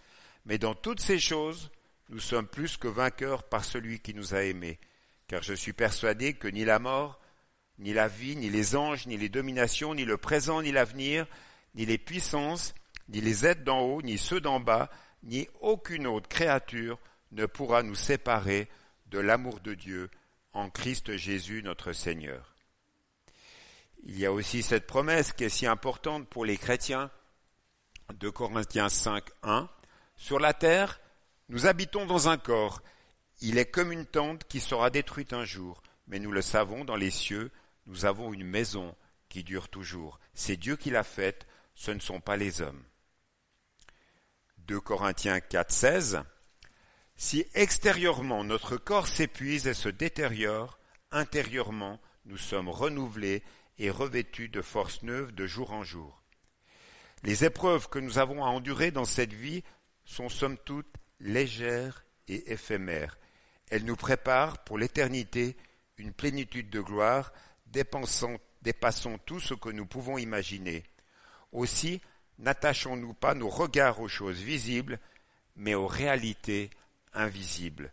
Mais 0.45 0.57
dans 0.57 0.73
toutes 0.73 1.01
ces 1.01 1.19
choses, 1.19 1.69
nous 2.07 2.19
sommes 2.19 2.47
plus 2.47 2.77
que 2.77 2.87
vainqueurs 2.87 3.43
par 3.43 3.65
celui 3.65 3.99
qui 3.99 4.13
nous 4.13 4.33
a 4.33 4.43
aimés. 4.43 4.79
Car 5.27 5.43
je 5.43 5.53
suis 5.53 5.73
persuadé 5.73 6.33
que 6.33 6.47
ni 6.47 6.65
la 6.65 6.79
mort, 6.79 7.18
ni 7.79 7.93
la 7.93 8.07
vie, 8.07 8.35
ni 8.35 8.49
les 8.49 8.75
anges, 8.75 9.07
ni 9.07 9.17
les 9.17 9.29
dominations, 9.29 9.95
ni 9.95 10.05
le 10.05 10.17
présent, 10.17 10.61
ni 10.61 10.71
l'avenir, 10.71 11.25
ni 11.75 11.85
les 11.85 11.97
puissances, 11.97 12.73
ni 13.07 13.21
les 13.21 13.45
aides 13.45 13.63
d'en 13.63 13.79
haut, 13.79 14.01
ni 14.01 14.17
ceux 14.17 14.41
d'en 14.41 14.59
bas, 14.59 14.89
ni 15.23 15.47
aucune 15.61 16.07
autre 16.07 16.29
créature 16.29 16.99
ne 17.31 17.45
pourra 17.45 17.83
nous 17.83 17.95
séparer 17.95 18.67
de 19.07 19.19
l'amour 19.19 19.59
de 19.61 19.73
Dieu 19.73 20.09
en 20.53 20.69
Christ 20.69 21.15
Jésus 21.15 21.61
notre 21.63 21.93
Seigneur. 21.93 22.55
Il 24.03 24.17
y 24.17 24.25
a 24.25 24.31
aussi 24.31 24.61
cette 24.61 24.87
promesse 24.87 25.33
qui 25.33 25.43
est 25.43 25.49
si 25.49 25.67
importante 25.67 26.27
pour 26.27 26.45
les 26.45 26.57
chrétiens 26.57 27.11
de 28.13 28.29
Corinthiens 28.29 28.89
5, 28.89 29.23
1. 29.43 29.69
Sur 30.15 30.39
la 30.39 30.53
terre, 30.53 30.99
nous 31.49 31.65
habitons 31.65 32.05
dans 32.05 32.29
un 32.29 32.37
corps. 32.37 32.81
Il 33.41 33.57
est 33.57 33.69
comme 33.69 33.91
une 33.91 34.05
tente 34.05 34.45
qui 34.45 34.59
sera 34.59 34.89
détruite 34.89 35.33
un 35.33 35.45
jour, 35.45 35.81
mais 36.07 36.19
nous 36.19 36.31
le 36.31 36.41
savons 36.41 36.85
dans 36.85 36.95
les 36.95 37.11
cieux, 37.11 37.51
nous 37.89 38.05
avons 38.05 38.31
une 38.31 38.45
maison 38.45 38.95
qui 39.29 39.43
dure 39.43 39.67
toujours. 39.67 40.19
C'est 40.35 40.57
Dieu 40.57 40.75
qui 40.75 40.91
l'a 40.91 41.03
faite, 41.03 41.47
ce 41.73 41.89
ne 41.91 41.99
sont 41.99 42.21
pas 42.21 42.37
les 42.37 42.61
hommes. 42.61 42.83
2 44.59 44.79
Corinthiens 44.79 45.39
4, 45.39 45.71
16. 45.71 46.21
Si 47.15 47.45
extérieurement 47.55 48.43
notre 48.43 48.77
corps 48.77 49.07
s'épuise 49.07 49.67
et 49.67 49.73
se 49.73 49.89
détériore, 49.89 50.79
intérieurement 51.11 51.99
nous 52.25 52.37
sommes 52.37 52.69
renouvelés 52.69 53.43
et 53.79 53.89
revêtus 53.89 54.49
de 54.49 54.61
forces 54.61 55.01
neuves 55.01 55.33
de 55.33 55.47
jour 55.47 55.71
en 55.71 55.83
jour. 55.83 56.21
Les 57.23 57.43
épreuves 57.43 57.89
que 57.89 57.99
nous 57.99 58.19
avons 58.19 58.45
à 58.45 58.49
endurer 58.49 58.91
dans 58.91 59.05
cette 59.05 59.33
vie 59.33 59.63
sont 60.05 60.29
somme 60.29 60.57
toute 60.59 60.93
légères 61.19 62.05
et 62.27 62.51
éphémères. 62.51 63.17
Elles 63.71 63.85
nous 63.85 63.95
préparent 63.95 64.63
pour 64.63 64.77
l'éternité 64.77 65.57
une 65.97 66.13
plénitude 66.13 66.69
de 66.69 66.81
gloire 66.81 67.33
dépassons 67.71 69.17
tout 69.25 69.39
ce 69.39 69.53
que 69.53 69.69
nous 69.69 69.85
pouvons 69.85 70.17
imaginer. 70.17 70.83
Aussi, 71.51 72.01
n'attachons-nous 72.39 73.13
pas 73.13 73.33
nos 73.33 73.49
regards 73.49 73.99
aux 73.99 74.07
choses 74.07 74.39
visibles, 74.39 74.99
mais 75.55 75.75
aux 75.75 75.87
réalités 75.87 76.69
invisibles. 77.13 77.91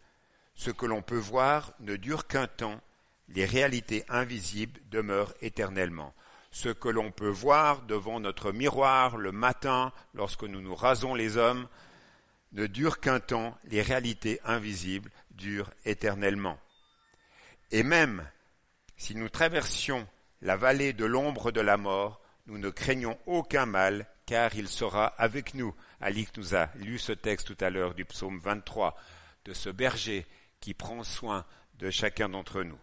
Ce 0.54 0.70
que 0.70 0.86
l'on 0.86 1.02
peut 1.02 1.18
voir 1.18 1.72
ne 1.80 1.96
dure 1.96 2.26
qu'un 2.26 2.46
temps, 2.46 2.80
les 3.28 3.44
réalités 3.44 4.04
invisibles 4.08 4.80
demeurent 4.90 5.34
éternellement. 5.40 6.14
Ce 6.50 6.68
que 6.68 6.88
l'on 6.88 7.10
peut 7.10 7.28
voir 7.28 7.82
devant 7.82 8.20
notre 8.20 8.52
miroir 8.52 9.16
le 9.16 9.32
matin 9.32 9.92
lorsque 10.14 10.44
nous 10.44 10.60
nous 10.60 10.74
rasons 10.74 11.14
les 11.14 11.36
hommes 11.36 11.68
ne 12.52 12.66
dure 12.66 13.00
qu'un 13.00 13.20
temps, 13.20 13.58
les 13.64 13.82
réalités 13.82 14.40
invisibles 14.44 15.10
durent 15.32 15.70
éternellement. 15.84 16.58
Et 17.70 17.82
même 17.82 18.26
si 18.96 19.14
nous 19.14 19.28
traversions 19.28 20.06
la 20.42 20.56
vallée 20.56 20.92
de 20.92 21.04
l'ombre 21.04 21.52
de 21.52 21.60
la 21.60 21.76
mort, 21.76 22.20
nous 22.46 22.58
ne 22.58 22.70
craignons 22.70 23.18
aucun 23.26 23.66
mal, 23.66 24.06
car 24.24 24.54
il 24.54 24.68
sera 24.68 25.06
avec 25.06 25.54
nous. 25.54 25.74
Alix 26.00 26.30
nous 26.36 26.54
a 26.54 26.70
lu 26.76 26.98
ce 26.98 27.12
texte 27.12 27.46
tout 27.46 27.64
à 27.64 27.70
l'heure 27.70 27.94
du 27.94 28.04
psaume 28.04 28.38
23, 28.38 28.96
de 29.44 29.52
ce 29.52 29.68
berger 29.68 30.26
qui 30.60 30.74
prend 30.74 31.02
soin 31.02 31.44
de 31.74 31.90
chacun 31.90 32.28
d'entre 32.28 32.62
nous. 32.62 32.78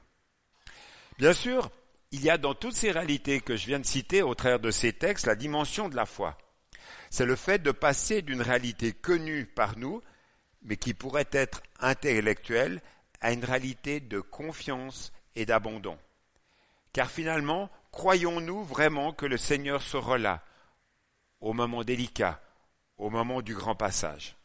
Bien 1.18 1.34
sûr, 1.34 1.72
il 2.12 2.24
y 2.24 2.30
a 2.30 2.38
dans 2.38 2.54
toutes 2.54 2.76
ces 2.76 2.92
réalités 2.92 3.42
que 3.42 3.56
je 3.56 3.68
viens 3.68 3.80
de 3.80 3.86
citer 3.86 4.22
au 4.22 4.36
travers 4.36 4.60
de 4.60 4.72
ces 4.72 4.94
textes 4.94 5.26
la 5.26 5.36
dimension 5.36 5.90
de 5.90 5.96
la 5.96 6.06
foi. 6.06 6.38
C'est 7.10 7.26
le 7.26 7.36
fait 7.36 7.62
de 7.62 7.72
passer 7.72 8.22
d'une 8.22 8.42
réalité 8.42 8.94
connue 8.94 9.46
par 9.46 9.78
nous, 9.78 10.02
mais 10.62 10.78
qui 10.78 10.94
pourrait 10.94 11.30
être 11.32 11.62
intellectuelle, 11.80 12.82
à 13.22 13.32
une 13.32 13.46
réalité 13.46 14.00
de 14.00 14.20
confiance 14.20 15.14
et 15.36 15.46
d'abandon. 15.46 15.98
Car 16.94 17.10
finalement, 17.10 17.70
croyons-nous 17.92 18.64
vraiment 18.64 19.14
que 19.14 19.26
le 19.26 19.38
Seigneur 19.38 19.82
sera 19.82 20.18
là, 20.18 20.44
au 21.42 21.54
moment 21.54 21.84
délicat, 21.84 22.42
au 22.98 23.10
moment 23.10 23.42
du 23.42 23.56
grand 23.56 23.76
passage? 23.76 24.36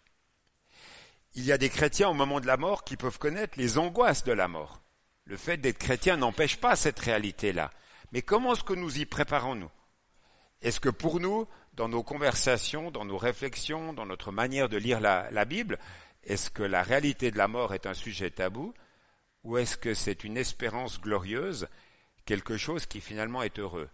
Il 1.34 1.44
y 1.44 1.52
a 1.52 1.58
des 1.58 1.68
chrétiens 1.68 2.08
au 2.08 2.14
moment 2.14 2.40
de 2.40 2.46
la 2.46 2.56
mort 2.56 2.84
qui 2.84 2.96
peuvent 2.96 3.18
connaître 3.18 3.58
les 3.58 3.78
angoisses 3.78 4.24
de 4.24 4.32
la 4.32 4.48
mort. 4.48 4.80
Le 5.24 5.36
fait 5.36 5.58
d'être 5.58 5.78
chrétien 5.78 6.16
n'empêche 6.16 6.56
pas 6.56 6.74
cette 6.74 6.98
réalité-là. 6.98 7.70
Mais 8.12 8.22
comment 8.22 8.54
est-ce 8.54 8.64
que 8.64 8.72
nous 8.72 8.98
y 8.98 9.04
préparons-nous? 9.04 9.70
Est-ce 10.62 10.80
que 10.80 10.88
pour 10.88 11.20
nous, 11.20 11.46
dans 11.74 11.88
nos 11.88 12.02
conversations, 12.02 12.90
dans 12.90 13.04
nos 13.04 13.18
réflexions, 13.18 13.92
dans 13.92 14.06
notre 14.06 14.32
manière 14.32 14.68
de 14.68 14.78
lire 14.78 15.00
la, 15.00 15.30
la 15.30 15.44
Bible, 15.44 15.78
est-ce 16.24 16.50
que 16.50 16.62
la 16.62 16.82
réalité 16.82 17.30
de 17.30 17.38
la 17.38 17.46
mort 17.46 17.74
est 17.74 17.86
un 17.86 17.94
sujet 17.94 18.30
tabou? 18.30 18.74
Ou 19.44 19.58
est-ce 19.58 19.76
que 19.76 19.94
c'est 19.94 20.24
une 20.24 20.36
espérance 20.36 21.00
glorieuse, 21.00 21.68
quelque 22.24 22.56
chose 22.56 22.86
qui 22.86 23.00
finalement 23.00 23.42
est 23.42 23.58
heureux? 23.58 23.88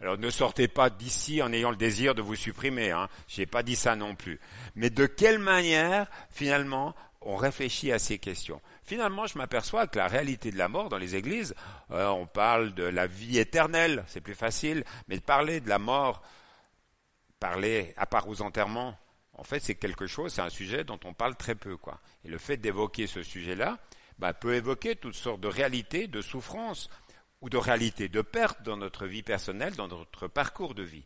Alors 0.00 0.16
ne 0.16 0.30
sortez 0.30 0.68
pas 0.68 0.90
d'ici 0.90 1.42
en 1.42 1.52
ayant 1.52 1.70
le 1.70 1.76
désir 1.76 2.14
de 2.14 2.22
vous 2.22 2.36
supprimer, 2.36 2.92
hein. 2.92 3.08
je 3.26 3.40
n'ai 3.40 3.46
pas 3.46 3.62
dit 3.62 3.74
ça 3.74 3.96
non 3.96 4.14
plus. 4.14 4.38
Mais 4.76 4.90
de 4.90 5.06
quelle 5.06 5.40
manière, 5.40 6.08
finalement, 6.30 6.94
on 7.20 7.34
réfléchit 7.34 7.90
à 7.90 7.98
ces 7.98 8.18
questions? 8.18 8.60
Finalement, 8.84 9.26
je 9.26 9.36
m'aperçois 9.36 9.88
que 9.88 9.98
la 9.98 10.06
réalité 10.06 10.52
de 10.52 10.58
la 10.58 10.68
mort 10.68 10.88
dans 10.88 10.98
les 10.98 11.16
églises, 11.16 11.54
euh, 11.90 12.06
on 12.08 12.26
parle 12.26 12.74
de 12.74 12.84
la 12.84 13.08
vie 13.08 13.38
éternelle, 13.38 14.04
c'est 14.06 14.20
plus 14.20 14.36
facile, 14.36 14.84
mais 15.08 15.16
de 15.16 15.22
parler 15.22 15.60
de 15.60 15.68
la 15.68 15.80
mort, 15.80 16.22
parler 17.40 17.92
à 17.96 18.06
part 18.06 18.28
aux 18.28 18.40
enterrements, 18.40 18.96
en 19.38 19.44
fait, 19.44 19.60
c'est 19.60 19.76
quelque 19.76 20.06
chose, 20.06 20.32
c'est 20.32 20.42
un 20.42 20.48
sujet 20.48 20.84
dont 20.84 20.98
on 21.04 21.14
parle 21.14 21.36
très 21.36 21.54
peu. 21.54 21.76
Et 22.24 22.28
le 22.28 22.38
fait 22.38 22.56
d'évoquer 22.56 23.06
ce 23.06 23.22
sujet-là, 23.22 23.78
bah, 24.18 24.34
peut 24.34 24.54
évoquer 24.54 24.96
toutes 24.96 25.14
sortes 25.14 25.40
de 25.40 25.48
réalités, 25.48 26.06
de 26.08 26.20
souffrances 26.20 26.90
ou 27.40 27.48
de 27.48 27.56
réalités 27.56 28.08
de 28.08 28.22
perte 28.22 28.62
dans 28.62 28.76
notre 28.76 29.06
vie 29.06 29.22
personnelle, 29.22 29.74
dans 29.76 29.88
notre 29.88 30.26
parcours 30.26 30.74
de 30.74 30.82
vie. 30.82 31.04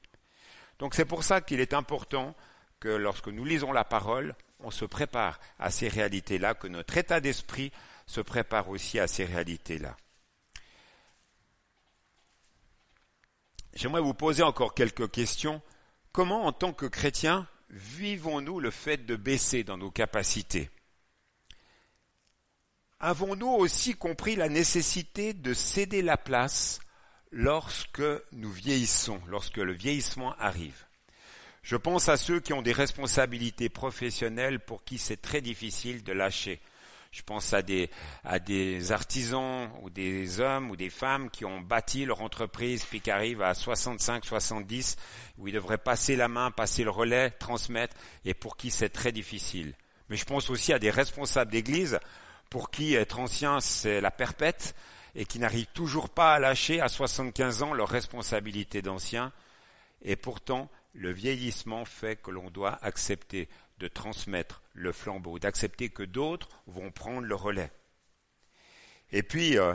Donc 0.78 0.94
c'est 0.94 1.04
pour 1.04 1.24
ça 1.24 1.40
qu'il 1.40 1.60
est 1.60 1.74
important 1.74 2.34
que 2.80 2.88
lorsque 2.88 3.28
nous 3.28 3.44
lisons 3.44 3.72
la 3.72 3.84
parole, 3.84 4.34
on 4.58 4.70
se 4.70 4.84
prépare 4.84 5.38
à 5.58 5.70
ces 5.70 5.88
réalités-là, 5.88 6.54
que 6.54 6.66
notre 6.66 6.96
état 6.96 7.20
d'esprit 7.20 7.70
se 8.06 8.20
prépare 8.20 8.68
aussi 8.68 8.98
à 8.98 9.06
ces 9.06 9.24
réalités-là. 9.24 9.96
J'aimerais 13.74 14.00
vous 14.00 14.14
poser 14.14 14.42
encore 14.42 14.74
quelques 14.74 15.10
questions. 15.10 15.62
Comment, 16.12 16.44
en 16.44 16.52
tant 16.52 16.72
que 16.72 16.86
chrétiens, 16.86 17.46
vivons-nous 17.70 18.60
le 18.60 18.70
fait 18.70 18.98
de 18.98 19.16
baisser 19.16 19.64
dans 19.64 19.78
nos 19.78 19.90
capacités? 19.90 20.70
Avons-nous 23.02 23.48
aussi 23.48 23.94
compris 23.94 24.36
la 24.36 24.48
nécessité 24.48 25.34
de 25.34 25.52
céder 25.52 26.00
la 26.02 26.16
place 26.16 26.80
lorsque 27.32 28.02
nous 28.32 28.50
vieillissons, 28.50 29.20
lorsque 29.28 29.58
le 29.58 29.72
vieillissement 29.72 30.34
arrive? 30.38 30.86
Je 31.62 31.76
pense 31.76 32.08
à 32.08 32.16
ceux 32.16 32.40
qui 32.40 32.52
ont 32.52 32.62
des 32.62 32.72
responsabilités 32.72 33.68
professionnelles 33.68 34.60
pour 34.60 34.84
qui 34.84 34.98
c'est 34.98 35.20
très 35.20 35.40
difficile 35.40 36.02
de 36.02 36.12
lâcher 36.12 36.60
je 37.12 37.20
pense 37.22 37.52
à 37.52 37.60
des, 37.60 37.90
à 38.24 38.38
des 38.38 38.90
artisans 38.90 39.70
ou 39.82 39.90
des 39.90 40.40
hommes 40.40 40.70
ou 40.70 40.76
des 40.76 40.88
femmes 40.88 41.28
qui 41.28 41.44
ont 41.44 41.60
bâti 41.60 42.06
leur 42.06 42.22
entreprise 42.22 42.84
puis 42.84 43.02
qui 43.02 43.10
arrivent 43.10 43.42
à 43.42 43.54
65, 43.54 44.24
70, 44.24 44.96
où 45.36 45.46
ils 45.46 45.54
devraient 45.54 45.76
passer 45.76 46.16
la 46.16 46.28
main, 46.28 46.50
passer 46.50 46.84
le 46.84 46.90
relais, 46.90 47.30
transmettre, 47.30 47.94
et 48.24 48.32
pour 48.32 48.56
qui 48.56 48.70
c'est 48.70 48.88
très 48.88 49.12
difficile. 49.12 49.74
Mais 50.08 50.16
je 50.16 50.24
pense 50.24 50.48
aussi 50.48 50.72
à 50.72 50.78
des 50.78 50.90
responsables 50.90 51.52
d'église 51.52 52.00
pour 52.52 52.70
qui 52.70 52.92
être 52.92 53.18
ancien 53.18 53.60
c'est 53.60 54.02
la 54.02 54.10
perpète 54.10 54.74
et 55.14 55.24
qui 55.24 55.38
n'arrivent 55.38 55.72
toujours 55.72 56.10
pas 56.10 56.34
à 56.34 56.38
lâcher 56.38 56.82
à 56.82 56.88
75 56.88 57.62
ans 57.62 57.72
leur 57.72 57.88
responsabilité 57.88 58.82
d'ancien. 58.82 59.32
Et 60.02 60.16
pourtant, 60.16 60.70
le 60.92 61.10
vieillissement 61.10 61.86
fait 61.86 62.20
que 62.20 62.30
l'on 62.30 62.50
doit 62.50 62.78
accepter 62.82 63.48
de 63.78 63.88
transmettre 63.88 64.60
le 64.74 64.92
flambeau, 64.92 65.38
d'accepter 65.38 65.88
que 65.88 66.02
d'autres 66.02 66.50
vont 66.66 66.90
prendre 66.90 67.22
le 67.22 67.34
relais. 67.34 67.70
Et 69.12 69.22
puis, 69.22 69.56
euh, 69.56 69.72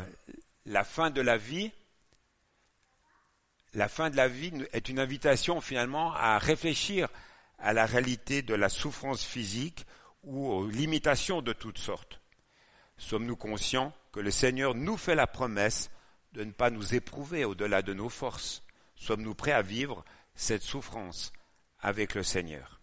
la 0.67 0.83
fin 0.83 1.09
de 1.09 1.21
la 1.21 1.37
vie, 1.37 1.71
la 3.73 3.87
fin 3.87 4.11
de 4.11 4.17
la 4.17 4.27
vie 4.27 4.53
est 4.71 4.87
une 4.87 4.99
invitation 4.99 5.61
finalement 5.61 6.13
à 6.13 6.37
réfléchir 6.37 7.09
à 7.57 7.73
la 7.73 7.87
réalité 7.87 8.43
de 8.43 8.53
la 8.53 8.69
souffrance 8.69 9.25
physique 9.25 9.87
ou 10.21 10.47
aux 10.47 10.67
limitations 10.67 11.41
de 11.41 11.53
toutes 11.53 11.79
sortes. 11.79 12.21
Sommes-nous 12.97 13.35
conscients 13.35 13.93
que 14.11 14.19
le 14.19 14.31
Seigneur 14.31 14.75
nous 14.75 14.97
fait 14.97 15.15
la 15.15 15.27
promesse 15.27 15.89
de 16.33 16.43
ne 16.43 16.51
pas 16.51 16.69
nous 16.69 16.95
éprouver 16.95 17.45
au-delà 17.45 17.81
de 17.81 17.93
nos 17.93 18.09
forces? 18.09 18.63
Sommes-nous 18.95 19.35
prêts 19.35 19.51
à 19.51 19.61
vivre 19.61 20.03
cette 20.35 20.63
souffrance 20.63 21.31
avec 21.79 22.15
le 22.15 22.23
Seigneur? 22.23 22.81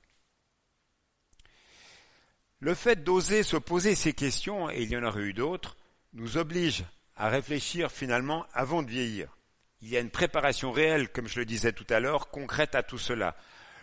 Le 2.60 2.74
fait 2.74 3.02
d'oser 3.02 3.42
se 3.42 3.56
poser 3.56 3.94
ces 3.94 4.12
questions, 4.12 4.70
et 4.70 4.82
il 4.82 4.90
y 4.90 4.96
en 4.96 5.04
aurait 5.04 5.22
eu 5.22 5.34
d'autres, 5.34 5.76
nous 6.12 6.38
oblige 6.38 6.84
à 7.16 7.28
réfléchir 7.28 7.90
finalement 7.90 8.46
avant 8.54 8.82
de 8.82 8.90
vieillir. 8.90 9.36
Il 9.82 9.88
y 9.88 9.96
a 9.96 10.00
une 10.00 10.10
préparation 10.10 10.72
réelle, 10.72 11.10
comme 11.10 11.28
je 11.28 11.40
le 11.40 11.44
disais 11.44 11.72
tout 11.72 11.86
à 11.90 12.00
l'heure, 12.00 12.30
concrète 12.30 12.74
à 12.74 12.82
tout 12.82 12.98
cela. 12.98 13.36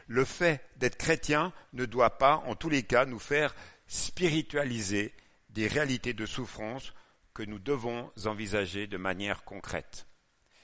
Le 0.08 0.26
fait 0.26 0.66
d'être 0.78 0.98
chrétien 0.98 1.54
ne 1.74 1.86
doit 1.86 2.18
pas, 2.18 2.38
en 2.48 2.56
tous 2.56 2.70
les 2.70 2.84
cas, 2.84 3.06
nous 3.06 3.20
faire 3.20 3.54
spiritualiser 3.88 5.14
des 5.52 5.68
réalités 5.68 6.14
de 6.14 6.26
souffrance 6.26 6.94
que 7.34 7.44
nous 7.44 7.60
devons 7.60 8.12
envisager 8.26 8.88
de 8.88 8.98
manière 8.98 9.44
concrète. 9.44 10.08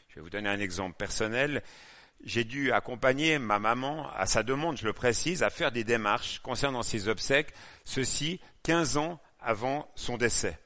Je 0.09 0.15
vais 0.15 0.21
vous 0.21 0.29
donner 0.29 0.49
un 0.49 0.59
exemple 0.59 0.95
personnel 0.97 1.63
j'ai 2.23 2.43
dû 2.43 2.71
accompagner 2.71 3.39
ma 3.39 3.59
maman, 3.59 4.09
à 4.13 4.25
sa 4.25 4.43
demande, 4.43 4.77
je 4.77 4.85
le 4.85 4.93
précise, 4.93 5.43
à 5.43 5.49
faire 5.49 5.71
des 5.71 5.83
démarches 5.83 6.39
concernant 6.39 6.83
ses 6.83 7.07
obsèques, 7.07 7.53
ceci 7.83 8.39
15 8.63 8.97
ans 8.97 9.21
avant 9.39 9.91
son 9.95 10.17
décès. 10.17 10.59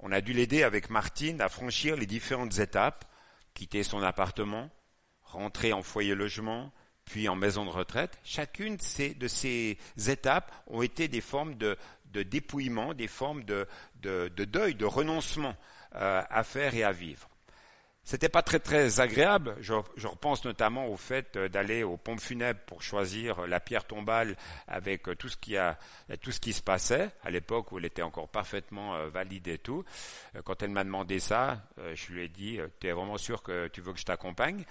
On 0.00 0.12
a 0.12 0.20
dû 0.20 0.32
l'aider 0.32 0.62
avec 0.62 0.90
Martine 0.90 1.40
à 1.40 1.48
franchir 1.48 1.96
les 1.96 2.06
différentes 2.06 2.58
étapes, 2.58 3.04
quitter 3.54 3.82
son 3.82 4.02
appartement, 4.02 4.70
rentrer 5.22 5.72
en 5.72 5.82
foyer 5.82 6.14
logement, 6.14 6.72
puis 7.04 7.28
en 7.28 7.36
maison 7.36 7.64
de 7.64 7.70
retraite. 7.70 8.18
Chacune 8.22 8.76
de 8.76 9.28
ces, 9.28 9.78
étapes 10.08 10.52
ont 10.66 10.82
été 10.82 11.08
des 11.08 11.20
formes 11.20 11.54
de, 11.54 11.76
dépouillement, 12.14 12.94
des 12.94 13.08
formes 13.08 13.44
de, 13.44 13.66
deuil, 14.02 14.74
de 14.74 14.84
renoncement 14.84 15.54
euh, 15.94 16.22
à 16.28 16.44
faire 16.44 16.74
et 16.74 16.84
à 16.84 16.92
vivre. 16.92 17.28
C'était 18.08 18.30
pas 18.30 18.40
très 18.40 18.58
très 18.58 19.00
agréable. 19.00 19.54
Je, 19.60 19.74
repense 19.74 20.42
notamment 20.46 20.86
au 20.86 20.96
fait 20.96 21.36
euh, 21.36 21.50
d'aller 21.50 21.82
aux 21.82 21.98
pompes 21.98 22.22
funèbres 22.22 22.60
pour 22.60 22.80
choisir 22.80 23.46
la 23.46 23.60
pierre 23.60 23.84
tombale 23.84 24.34
avec 24.66 25.10
euh, 25.10 25.14
tout 25.14 25.28
ce 25.28 25.36
qui 25.36 25.58
a 25.58 25.76
tout 26.22 26.32
ce 26.32 26.40
qui 26.40 26.54
se 26.54 26.62
passait 26.62 27.10
à 27.22 27.28
l'époque 27.28 27.70
où 27.70 27.76
elle 27.76 27.84
était 27.84 28.00
encore 28.00 28.30
parfaitement 28.30 28.94
euh, 28.94 29.10
valide 29.10 29.48
et 29.48 29.58
tout. 29.58 29.84
Quand 30.44 30.62
elle 30.62 30.70
m'a 30.70 30.84
demandé 30.84 31.20
ça, 31.20 31.60
je 31.92 32.12
lui 32.14 32.24
ai 32.24 32.28
dit 32.28 32.58
"Tu 32.80 32.86
es 32.86 32.92
vraiment 32.92 33.18
sûr 33.18 33.42
que 33.42 33.68
tu 33.68 33.82
veux 33.82 33.92
que 33.92 33.98
je 34.00 34.06
t'accompagne 34.06 34.64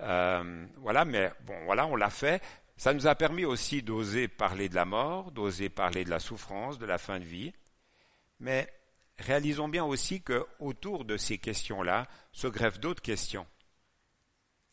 Voilà, 0.00 1.04
mais 1.06 1.30
bon, 1.46 1.54
voilà, 1.66 1.86
on 1.86 1.94
l'a 1.94 2.10
fait. 2.10 2.42
Ça 2.76 2.92
nous 2.92 3.06
a 3.06 3.14
permis 3.14 3.44
aussi 3.44 3.82
d'oser 3.82 4.28
parler 4.28 4.68
de 4.68 4.74
la 4.74 4.84
mort, 4.84 5.30
d'oser 5.30 5.68
parler 5.68 6.04
de 6.04 6.10
la 6.10 6.18
souffrance, 6.18 6.78
de 6.78 6.86
la 6.86 6.98
fin 6.98 7.20
de 7.20 7.24
vie. 7.24 7.52
Mais 8.40 8.72
réalisons 9.18 9.68
bien 9.68 9.84
aussi 9.84 10.22
que 10.22 10.44
autour 10.58 11.04
de 11.04 11.16
ces 11.16 11.38
questions-là 11.38 12.08
se 12.32 12.48
greffent 12.48 12.80
d'autres 12.80 13.02
questions. 13.02 13.46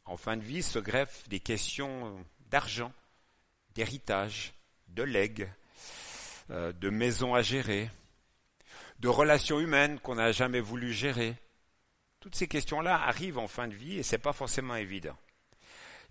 En 0.05 0.17
fin 0.17 0.35
de 0.35 0.43
vie 0.43 0.63
se 0.63 0.79
greffent 0.79 1.29
des 1.29 1.39
questions 1.39 2.25
d'argent, 2.49 2.91
d'héritage, 3.75 4.53
de 4.87 5.03
legs, 5.03 5.49
euh, 6.49 6.73
de 6.73 6.89
maisons 6.89 7.35
à 7.35 7.41
gérer, 7.41 7.89
de 8.99 9.07
relations 9.07 9.59
humaines 9.59 9.99
qu'on 9.99 10.15
n'a 10.15 10.31
jamais 10.31 10.59
voulu 10.59 10.91
gérer. 10.91 11.35
Toutes 12.19 12.35
ces 12.35 12.47
questions-là 12.47 13.01
arrivent 13.01 13.37
en 13.37 13.47
fin 13.47 13.67
de 13.67 13.75
vie 13.75 13.99
et 13.99 14.03
ce 14.03 14.15
n'est 14.15 14.21
pas 14.21 14.33
forcément 14.33 14.75
évident. 14.75 15.17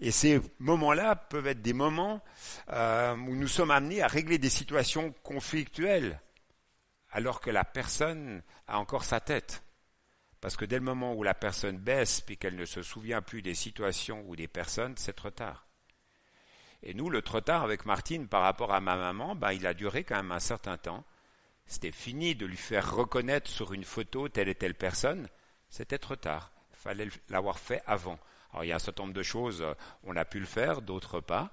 Et 0.00 0.10
ces 0.10 0.40
moments-là 0.58 1.14
peuvent 1.14 1.46
être 1.46 1.60
des 1.60 1.74
moments 1.74 2.22
euh, 2.70 3.14
où 3.16 3.34
nous 3.34 3.48
sommes 3.48 3.70
amenés 3.70 4.02
à 4.02 4.06
régler 4.06 4.38
des 4.38 4.50
situations 4.50 5.14
conflictuelles 5.22 6.20
alors 7.10 7.40
que 7.40 7.50
la 7.50 7.64
personne 7.64 8.42
a 8.66 8.78
encore 8.78 9.04
sa 9.04 9.20
tête. 9.20 9.62
Parce 10.40 10.56
que 10.56 10.64
dès 10.64 10.76
le 10.76 10.84
moment 10.84 11.14
où 11.14 11.22
la 11.22 11.34
personne 11.34 11.76
baisse 11.76 12.22
puis 12.22 12.38
qu'elle 12.38 12.56
ne 12.56 12.64
se 12.64 12.82
souvient 12.82 13.20
plus 13.20 13.42
des 13.42 13.54
situations 13.54 14.24
ou 14.26 14.36
des 14.36 14.48
personnes, 14.48 14.94
c'est 14.96 15.12
trop 15.12 15.30
tard. 15.30 15.66
Et 16.82 16.94
nous, 16.94 17.10
le 17.10 17.20
trop 17.20 17.42
tard 17.42 17.62
avec 17.62 17.84
Martine 17.84 18.26
par 18.26 18.40
rapport 18.40 18.72
à 18.72 18.80
ma 18.80 18.96
maman, 18.96 19.34
ben, 19.34 19.52
il 19.52 19.66
a 19.66 19.74
duré 19.74 20.04
quand 20.04 20.16
même 20.16 20.32
un 20.32 20.40
certain 20.40 20.78
temps. 20.78 21.04
C'était 21.66 21.92
fini 21.92 22.34
de 22.34 22.46
lui 22.46 22.56
faire 22.56 22.94
reconnaître 22.94 23.50
sur 23.50 23.74
une 23.74 23.84
photo 23.84 24.30
telle 24.30 24.48
et 24.48 24.54
telle 24.54 24.74
personne. 24.74 25.28
C'était 25.68 25.98
trop 25.98 26.16
tard. 26.16 26.52
Il 26.72 26.76
fallait 26.78 27.08
l'avoir 27.28 27.58
fait 27.58 27.82
avant. 27.86 28.18
Alors 28.52 28.64
il 28.64 28.68
y 28.68 28.72
a 28.72 28.76
un 28.76 28.80
certain 28.80 29.04
nombre 29.04 29.14
de 29.14 29.22
choses, 29.22 29.62
euh, 29.62 29.74
on 30.04 30.16
a 30.16 30.24
pu 30.24 30.40
le 30.40 30.46
faire, 30.46 30.82
d'autres 30.82 31.20
pas. 31.20 31.50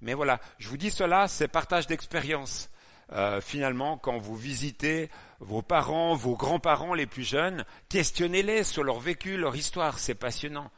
Mais 0.00 0.14
voilà, 0.14 0.40
je 0.58 0.68
vous 0.68 0.76
dis 0.76 0.90
cela, 0.90 1.28
c'est 1.28 1.48
partage 1.48 1.86
d'expérience. 1.86 2.70
Euh, 3.12 3.40
finalement, 3.40 3.96
quand 3.96 4.18
vous 4.18 4.36
visitez 4.36 5.08
vos 5.40 5.62
parents, 5.62 6.14
vos 6.14 6.36
grands-parents 6.36 6.94
les 6.94 7.06
plus 7.06 7.24
jeunes, 7.24 7.64
questionnez-les 7.88 8.64
sur 8.64 8.84
leur 8.84 9.00
vécu, 9.00 9.36
leur 9.36 9.56
histoire, 9.56 9.98
c'est 9.98 10.14
passionnant. 10.14 10.70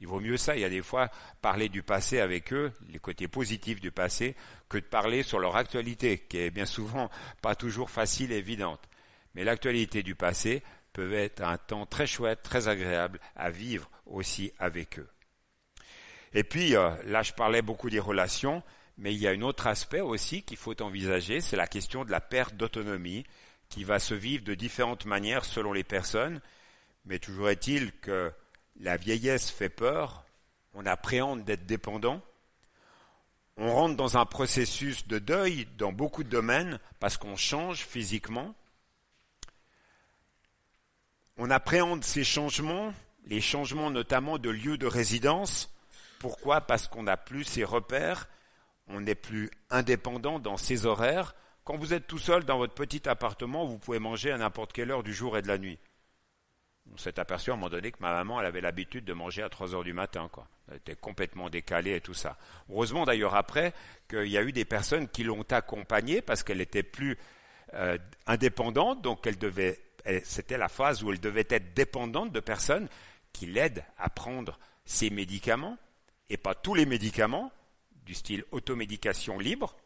Il 0.00 0.06
vaut 0.06 0.20
mieux 0.20 0.36
ça, 0.36 0.54
il 0.54 0.60
y 0.60 0.64
a 0.64 0.70
des 0.70 0.82
fois 0.82 1.10
parler 1.40 1.68
du 1.68 1.82
passé 1.82 2.20
avec 2.20 2.52
eux, 2.52 2.72
les 2.88 3.00
côtés 3.00 3.26
positifs 3.26 3.80
du 3.80 3.90
passé, 3.90 4.36
que 4.68 4.78
de 4.78 4.84
parler 4.84 5.22
sur 5.22 5.40
leur 5.40 5.56
actualité, 5.56 6.18
qui 6.18 6.38
est 6.38 6.50
bien 6.50 6.66
souvent 6.66 7.10
pas 7.42 7.56
toujours 7.56 7.90
facile 7.90 8.32
et 8.32 8.36
évidente. 8.36 8.80
Mais 9.34 9.44
l'actualité 9.44 10.02
du 10.02 10.14
passé 10.14 10.62
peut 10.92 11.14
être 11.14 11.42
un 11.42 11.58
temps 11.58 11.86
très 11.86 12.06
chouette, 12.06 12.42
très 12.42 12.68
agréable 12.68 13.18
à 13.34 13.50
vivre 13.50 13.90
aussi 14.06 14.52
avec 14.58 14.98
eux. 14.98 15.08
Et 16.34 16.44
puis, 16.44 16.76
euh, 16.76 16.90
là 17.04 17.22
je 17.22 17.32
parlais 17.32 17.62
beaucoup 17.62 17.90
des 17.90 18.00
relations, 18.00 18.62
mais 18.96 19.14
il 19.14 19.20
y 19.20 19.28
a 19.28 19.30
un 19.30 19.42
autre 19.42 19.66
aspect 19.66 20.00
aussi 20.00 20.42
qu'il 20.42 20.56
faut 20.56 20.80
envisager, 20.82 21.40
c'est 21.40 21.56
la 21.56 21.66
question 21.66 22.04
de 22.04 22.10
la 22.10 22.20
perte 22.20 22.54
d'autonomie, 22.54 23.24
qui 23.68 23.84
va 23.84 23.98
se 23.98 24.14
vivre 24.14 24.44
de 24.44 24.54
différentes 24.54 25.04
manières 25.04 25.44
selon 25.44 25.72
les 25.72 25.84
personnes. 25.84 26.40
Mais 27.04 27.18
toujours 27.18 27.50
est-il 27.50 27.92
que 27.92 28.32
la 28.80 28.96
vieillesse 28.96 29.50
fait 29.50 29.68
peur, 29.68 30.24
on 30.74 30.86
appréhende 30.86 31.44
d'être 31.44 31.66
dépendant, 31.66 32.22
on 33.56 33.72
rentre 33.72 33.96
dans 33.96 34.16
un 34.16 34.24
processus 34.24 35.06
de 35.08 35.18
deuil 35.18 35.66
dans 35.76 35.92
beaucoup 35.92 36.22
de 36.22 36.28
domaines 36.28 36.78
parce 37.00 37.16
qu'on 37.16 37.36
change 37.36 37.78
physiquement. 37.78 38.54
On 41.36 41.50
appréhende 41.50 42.04
ces 42.04 42.22
changements, 42.22 42.94
les 43.26 43.40
changements 43.40 43.90
notamment 43.90 44.38
de 44.38 44.48
lieu 44.48 44.78
de 44.78 44.86
résidence. 44.86 45.74
Pourquoi 46.18 46.60
Parce 46.60 46.88
qu'on 46.88 47.04
n'a 47.04 47.16
plus 47.16 47.44
ces 47.44 47.64
repères 47.64 48.28
on 48.88 49.00
n'est 49.00 49.14
plus 49.14 49.50
indépendant 49.70 50.38
dans 50.38 50.56
ses 50.56 50.86
horaires. 50.86 51.34
Quand 51.64 51.76
vous 51.76 51.92
êtes 51.92 52.06
tout 52.06 52.18
seul 52.18 52.44
dans 52.44 52.58
votre 52.58 52.74
petit 52.74 53.08
appartement, 53.08 53.66
vous 53.66 53.78
pouvez 53.78 53.98
manger 53.98 54.32
à 54.32 54.38
n'importe 54.38 54.72
quelle 54.72 54.90
heure 54.90 55.02
du 55.02 55.12
jour 55.12 55.36
et 55.36 55.42
de 55.42 55.48
la 55.48 55.58
nuit. 55.58 55.78
On 56.92 56.96
s'est 56.96 57.18
aperçu 57.18 57.50
à 57.50 57.52
un 57.52 57.56
moment 57.56 57.68
donné 57.68 57.92
que 57.92 57.98
ma 58.00 58.12
maman, 58.12 58.40
elle 58.40 58.46
avait 58.46 58.62
l'habitude 58.62 59.04
de 59.04 59.12
manger 59.12 59.42
à 59.42 59.50
3 59.50 59.74
heures 59.74 59.84
du 59.84 59.92
matin, 59.92 60.30
quoi. 60.32 60.48
Elle 60.70 60.78
était 60.78 60.96
complètement 60.96 61.50
décalée 61.50 61.96
et 61.96 62.00
tout 62.00 62.14
ça. 62.14 62.38
Heureusement 62.70 63.04
d'ailleurs 63.04 63.34
après 63.34 63.74
qu'il 64.08 64.28
y 64.28 64.38
a 64.38 64.42
eu 64.42 64.52
des 64.52 64.64
personnes 64.64 65.08
qui 65.08 65.24
l'ont 65.24 65.44
accompagnée 65.50 66.22
parce 66.22 66.42
qu'elle 66.42 66.62
était 66.62 66.82
plus 66.82 67.18
euh, 67.74 67.98
indépendante, 68.26 69.02
donc 69.02 69.26
elle 69.26 69.38
devait, 69.38 69.78
c'était 70.24 70.56
la 70.56 70.68
phase 70.68 71.02
où 71.02 71.12
elle 71.12 71.20
devait 71.20 71.46
être 71.50 71.74
dépendante 71.74 72.32
de 72.32 72.40
personnes 72.40 72.88
qui 73.34 73.44
l'aident 73.46 73.84
à 73.98 74.08
prendre 74.08 74.58
ses 74.86 75.10
médicaments 75.10 75.76
et 76.30 76.36
pas 76.36 76.54
tous 76.54 76.74
les 76.74 76.86
médicaments 76.86 77.52
du 78.04 78.14
style 78.14 78.44
automédication 78.52 79.38
libre, 79.38 79.76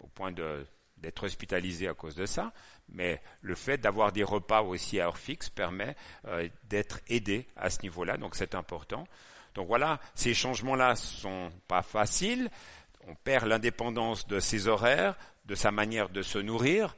au 0.00 0.06
point 0.08 0.32
d'être 0.32 1.24
hospitalisé 1.24 1.88
à 1.88 1.94
cause 1.94 2.14
de 2.14 2.26
ça, 2.26 2.52
mais 2.88 3.22
le 3.40 3.54
fait 3.54 3.78
d'avoir 3.78 4.12
des 4.12 4.24
repas 4.24 4.62
aussi 4.62 5.00
à 5.00 5.06
heure 5.06 5.18
fixe 5.18 5.48
permet 5.48 5.96
euh, 6.26 6.48
d'être 6.64 7.00
aidé 7.08 7.46
à 7.56 7.70
ce 7.70 7.82
niveau-là, 7.82 8.16
donc 8.16 8.34
c'est 8.34 8.54
important. 8.54 9.06
Donc 9.54 9.68
voilà, 9.68 10.00
ces 10.14 10.34
changements-là 10.34 10.96
sont 10.96 11.50
pas 11.68 11.82
faciles. 11.82 12.50
On 13.06 13.14
perd 13.14 13.46
l'indépendance 13.46 14.26
de 14.26 14.40
ses 14.40 14.66
horaires, 14.66 15.16
de 15.44 15.54
sa 15.54 15.70
manière 15.70 16.08
de 16.08 16.22
se 16.22 16.38
nourrir. 16.38 16.96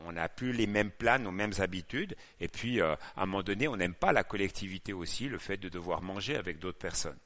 On 0.00 0.12
n'a 0.12 0.28
plus 0.28 0.52
les 0.52 0.66
mêmes 0.66 0.90
plans, 0.90 1.18
nos 1.18 1.32
mêmes 1.32 1.52
habitudes. 1.58 2.16
Et 2.40 2.48
puis, 2.48 2.80
euh, 2.80 2.94
à 3.16 3.22
un 3.22 3.26
moment 3.26 3.42
donné, 3.42 3.68
on 3.68 3.76
n'aime 3.76 3.94
pas 3.94 4.12
la 4.12 4.24
collectivité 4.24 4.92
aussi, 4.92 5.28
le 5.28 5.38
fait 5.38 5.56
de 5.56 5.68
devoir 5.68 6.02
manger 6.02 6.36
avec 6.36 6.58
d'autres 6.58 6.78
personnes. 6.78 7.18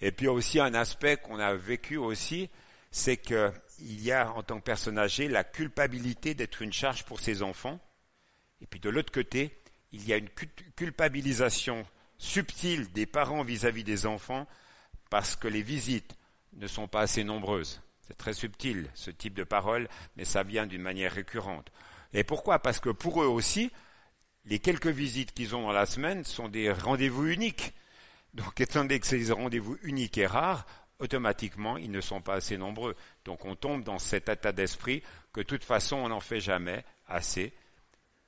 Et 0.00 0.12
puis 0.12 0.28
aussi 0.28 0.60
un 0.60 0.74
aspect 0.74 1.16
qu'on 1.16 1.38
a 1.38 1.54
vécu 1.54 1.96
aussi, 1.96 2.50
c'est 2.90 3.16
qu'il 3.16 3.52
y 3.80 4.12
a 4.12 4.32
en 4.32 4.42
tant 4.42 4.58
que 4.58 4.64
personne 4.64 4.98
âgée 4.98 5.28
la 5.28 5.44
culpabilité 5.44 6.34
d'être 6.34 6.62
une 6.62 6.72
charge 6.72 7.04
pour 7.04 7.20
ses 7.20 7.42
enfants. 7.42 7.80
Et 8.60 8.66
puis 8.66 8.80
de 8.80 8.90
l'autre 8.90 9.12
côté, 9.12 9.58
il 9.92 10.06
y 10.06 10.12
a 10.12 10.16
une 10.16 10.28
culpabilisation 10.76 11.86
subtile 12.18 12.90
des 12.92 13.06
parents 13.06 13.42
vis-à-vis 13.42 13.84
des 13.84 14.06
enfants 14.06 14.46
parce 15.10 15.36
que 15.36 15.48
les 15.48 15.62
visites 15.62 16.16
ne 16.54 16.66
sont 16.66 16.88
pas 16.88 17.02
assez 17.02 17.24
nombreuses. 17.24 17.80
C'est 18.06 18.16
très 18.16 18.32
subtil 18.32 18.90
ce 18.94 19.10
type 19.10 19.34
de 19.34 19.44
parole, 19.44 19.88
mais 20.16 20.24
ça 20.24 20.42
vient 20.42 20.66
d'une 20.66 20.82
manière 20.82 21.12
récurrente. 21.12 21.70
Et 22.12 22.24
pourquoi? 22.24 22.58
Parce 22.58 22.80
que 22.80 22.90
pour 22.90 23.22
eux 23.22 23.26
aussi, 23.26 23.70
les 24.46 24.58
quelques 24.58 24.86
visites 24.86 25.32
qu'ils 25.32 25.54
ont 25.54 25.62
dans 25.62 25.72
la 25.72 25.86
semaine 25.86 26.24
sont 26.24 26.48
des 26.48 26.72
rendez-vous 26.72 27.26
uniques. 27.26 27.74
Donc 28.38 28.60
étant 28.60 28.82
donné 28.82 28.98
que 29.00 29.06
ces 29.06 29.32
rendez-vous 29.32 29.76
uniques 29.82 30.18
et 30.18 30.26
rares, 30.26 30.64
automatiquement, 30.98 31.76
ils 31.76 31.90
ne 31.90 32.00
sont 32.00 32.20
pas 32.20 32.34
assez 32.34 32.56
nombreux. 32.56 32.96
Donc 33.24 33.44
on 33.44 33.56
tombe 33.56 33.84
dans 33.84 33.98
cet 33.98 34.28
état 34.28 34.52
d'esprit 34.52 35.02
que 35.32 35.40
de 35.40 35.46
toute 35.46 35.64
façon, 35.64 35.96
on 35.96 36.08
n'en 36.08 36.20
fait 36.20 36.40
jamais 36.40 36.84
assez 37.06 37.52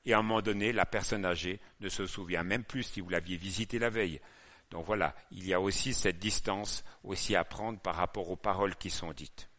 et 0.05 0.15
à 0.15 0.19
un 0.19 0.23
moment 0.23 0.41
donné, 0.41 0.73
la 0.73 0.87
personne 0.87 1.25
âgée 1.25 1.61
ne 1.81 1.89
se 1.89 2.07
souvient 2.07 2.43
même 2.43 2.65
plus 2.65 2.85
si 2.85 3.01
vous 3.01 3.11
l'aviez 3.11 3.37
visité 3.37 3.79
la 3.79 3.91
veille. 3.91 4.21
Donc 4.71 4.87
voilà, 4.87 5.15
il 5.31 5.47
y 5.47 5.53
a 5.53 5.61
aussi 5.61 5.93
cette 5.93 6.19
distance 6.19 6.85
aussi 7.05 7.37
à 7.37 7.45
prendre 7.45 7.79
par 7.79 7.97
rapport 7.97 8.31
aux 8.31 8.37
paroles 8.37 8.77
qui 8.77 8.91
sont 8.91 9.13
dites. 9.13 9.50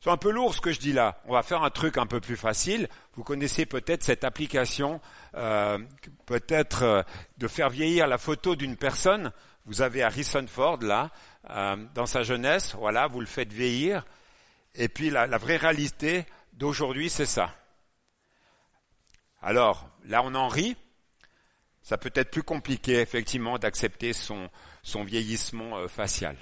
C'est 0.00 0.10
un 0.10 0.16
peu 0.16 0.30
lourd 0.30 0.54
ce 0.54 0.60
que 0.60 0.72
je 0.72 0.78
dis 0.78 0.92
là. 0.92 1.20
On 1.24 1.32
va 1.32 1.42
faire 1.42 1.62
un 1.62 1.70
truc 1.70 1.98
un 1.98 2.06
peu 2.06 2.20
plus 2.20 2.36
facile. 2.36 2.88
Vous 3.14 3.24
connaissez 3.24 3.66
peut-être 3.66 4.04
cette 4.04 4.24
application, 4.24 5.00
euh, 5.34 5.78
peut-être 6.26 6.82
euh, 6.82 7.02
de 7.38 7.48
faire 7.48 7.68
vieillir 7.68 8.06
la 8.06 8.18
photo 8.18 8.54
d'une 8.54 8.76
personne. 8.76 9.32
Vous 9.66 9.82
avez 9.82 10.02
Harrison 10.02 10.46
Ford 10.46 10.78
là, 10.82 11.10
euh, 11.50 11.76
dans 11.94 12.06
sa 12.06 12.22
jeunesse, 12.22 12.74
voilà, 12.76 13.06
vous 13.08 13.20
le 13.20 13.26
faites 13.26 13.52
vieillir. 13.52 14.06
Et 14.74 14.88
puis 14.88 15.10
la 15.10 15.26
vraie 15.38 15.56
réalité 15.56 16.26
d'aujourd'hui, 16.52 17.10
c'est 17.10 17.26
ça. 17.26 17.50
Alors, 19.42 19.88
là, 20.04 20.22
on 20.24 20.34
en 20.34 20.48
rit. 20.48 20.76
Ça 21.82 21.96
peut 21.96 22.12
être 22.14 22.30
plus 22.30 22.42
compliqué, 22.42 23.00
effectivement, 23.00 23.58
d'accepter 23.58 24.12
son, 24.12 24.50
son 24.82 25.04
vieillissement 25.04 25.78
euh, 25.78 25.88
facial. 25.88 26.36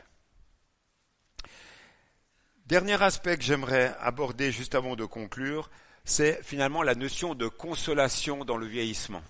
Dernier 2.67 3.01
aspect 3.01 3.37
que 3.37 3.45
j'aimerais 3.45 3.95
aborder 4.01 4.51
juste 4.51 4.75
avant 4.75 4.97
de 4.97 5.05
conclure, 5.05 5.71
c'est 6.05 6.43
finalement 6.43 6.83
la 6.83 6.97
notion 6.97 7.37
de 7.37 7.47
consolation 7.47 8.45
dans 8.45 8.57
le 8.57 8.67
vieillissement. 8.67 9.23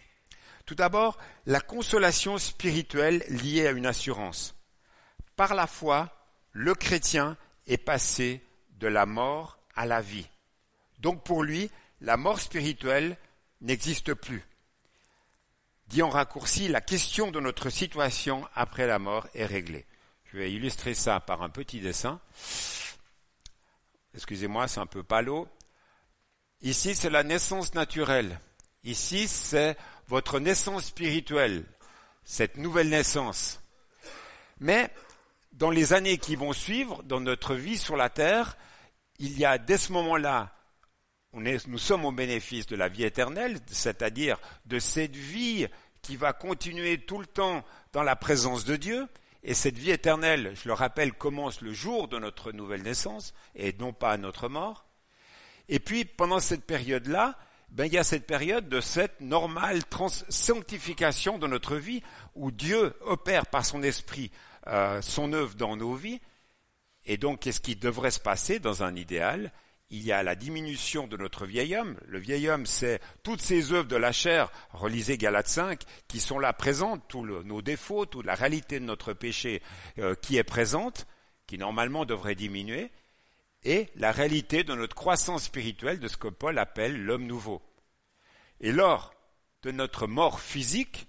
Tout 0.65 0.75
d'abord, 0.75 1.19
la 1.45 1.61
consolation 1.61 2.39
spirituelle 2.39 3.23
liée 3.29 3.67
à 3.67 3.73
une 3.73 3.85
assurance. 3.85 4.55
Par 5.37 5.55
la 5.55 5.67
foi, 5.67 6.09
le 6.53 6.75
chrétien 6.75 7.37
est 7.67 7.77
passé 7.77 8.43
de 8.81 8.89
la 8.89 9.05
mort 9.05 9.59
à 9.75 9.85
la 9.85 10.01
vie. 10.01 10.29
Donc 11.01 11.23
pour 11.23 11.43
lui, 11.43 11.71
la 12.01 12.17
mort 12.17 12.41
spirituelle 12.41 13.19
n'existe 13.61 14.15
plus. 14.15 14.47
Dit 15.89 16.03
en 16.03 16.09
raccourci, 16.09 16.69
la 16.69 16.81
question 16.81 17.31
de 17.31 17.41
notre 17.41 17.69
situation 17.69 18.49
après 18.55 18.87
la 18.87 18.99
mort 18.99 19.27
est 19.35 19.45
réglée. 19.45 19.85
Je 20.25 20.39
vais 20.39 20.51
illustrer 20.51 20.95
ça 20.95 21.21
par 21.21 21.43
un 21.43 21.51
petit 21.51 21.81
dessin. 21.81 22.19
Excusez-moi, 24.17 24.67
c'est 24.67 24.81
un 24.81 24.87
peu 24.87 25.03
palo. 25.03 25.47
Ici, 26.63 26.95
c'est 26.95 27.11
la 27.11 27.23
naissance 27.23 27.75
naturelle. 27.75 28.41
Ici, 28.83 29.29
c'est 29.29 29.77
votre 30.09 30.41
naissance 30.41 30.87
spirituelle, 30.87 31.65
cette 32.25 32.57
nouvelle 32.57 32.89
naissance. 32.89 33.61
Mais 34.59 34.91
dans 35.53 35.71
les 35.71 35.93
années 35.93 36.19
qui 36.19 36.35
vont 36.35 36.53
suivre, 36.53 37.03
dans 37.05 37.21
notre 37.21 37.55
vie 37.55 37.79
sur 37.79 37.97
la 37.97 38.09
terre, 38.09 38.57
il 39.19 39.39
y 39.39 39.45
a 39.45 39.59
dès 39.59 39.79
ce 39.79 39.93
moment-là 39.93 40.57
nous 41.37 41.79
sommes 41.79 42.05
au 42.05 42.13
bénéfice 42.13 42.67
de 42.67 42.77
la 42.77 42.89
vie 42.89 43.05
éternelle, 43.05 43.59
c'est-à-dire 43.67 44.39
de 44.65 44.79
cette 44.79 45.17
vie 45.17 45.67
qui 46.03 46.17
va 46.17 46.33
continuer 46.33 46.99
tout 46.99 47.19
le 47.19 47.27
temps 47.27 47.65
dans 47.93 48.03
la 48.03 48.17
présence 48.17 48.65
de 48.65 48.77
Dieu. 48.77 49.07
Et 49.49 49.55
cette 49.55 49.79
vie 49.79 49.93
éternelle, 49.93 50.55
je 50.61 50.69
le 50.69 50.75
rappelle, 50.75 51.13
commence 51.13 51.61
le 51.61 51.73
jour 51.73 52.09
de 52.09 52.19
notre 52.19 52.51
nouvelle 52.51 52.83
naissance 52.83 53.33
et 53.55 53.73
non 53.79 53.93
pas 53.93 54.11
à 54.11 54.17
notre 54.17 54.49
mort. 54.49 54.87
Et 55.69 55.79
puis, 55.79 56.05
pendant 56.05 56.41
cette 56.41 56.65
période-là, 56.65 57.39
ben, 57.71 57.85
il 57.85 57.93
y 57.93 57.99
a 57.99 58.03
cette 58.03 58.27
période 58.27 58.69
de 58.69 58.81
cette 58.81 59.21
normale 59.21 59.83
sanctification 60.29 61.39
de 61.39 61.47
notre 61.47 61.77
vie 61.77 62.03
où 62.35 62.51
Dieu 62.51 62.93
opère 63.03 63.47
par 63.47 63.65
son 63.65 63.85
esprit 63.85 64.33
euh, 64.67 65.01
son 65.01 65.33
œuvre 65.33 65.55
dans 65.55 65.77
nos 65.77 65.95
vies. 65.95 66.21
Et 67.05 67.17
donc, 67.17 67.39
qu'est-ce 67.39 67.61
qui 67.61 67.77
devrait 67.77 68.11
se 68.11 68.19
passer 68.19 68.59
dans 68.59 68.83
un 68.83 68.97
idéal? 68.97 69.53
Il 69.91 70.03
y 70.03 70.13
a 70.13 70.23
la 70.23 70.35
diminution 70.35 71.07
de 71.07 71.17
notre 71.17 71.47
vieil 71.47 71.77
homme. 71.77 71.97
Le 72.07 72.19
vieil 72.19 72.49
homme, 72.49 72.67
c'est 72.67 73.01
toutes 73.23 73.41
ces 73.41 73.73
œuvres 73.73 73.89
de 73.89 73.97
la 73.97 74.13
chair, 74.13 74.51
relisez 74.71 75.17
Galates 75.17 75.49
5, 75.49 75.83
qui 76.09 76.21
sont 76.21 76.39
là 76.39 76.53
présentes, 76.53 77.05
tous 77.09 77.25
nos 77.25 77.63
défauts, 77.63 78.07
toute 78.07 78.27
la 78.27 78.35
réalité 78.35 78.81
de 78.81 78.85
notre 78.85 79.13
péché 79.13 79.63
euh, 79.99 80.15
qui 80.15 80.37
est 80.37 80.45
présente, 80.45 81.07
qui 81.47 81.59
normalement 81.59 82.05
devrait 82.05 82.35
diminuer, 82.35 82.91
et 83.63 83.89
la 83.97 84.13
réalité 84.13 84.65
de 84.65 84.75
notre 84.75 84.97
croissance 84.97 85.45
spirituelle, 85.45 86.01
de 86.01 86.09
ce 86.09 86.17
que 86.17 86.29
Paul 86.29 86.59
appelle 86.59 87.03
l'homme 87.03 87.27
nouveau. 87.27 87.63
Et 88.61 88.73
lors 88.73 89.15
de 89.63 89.71
notre 89.71 90.07
mort 90.07 90.41
physique, 90.41 91.09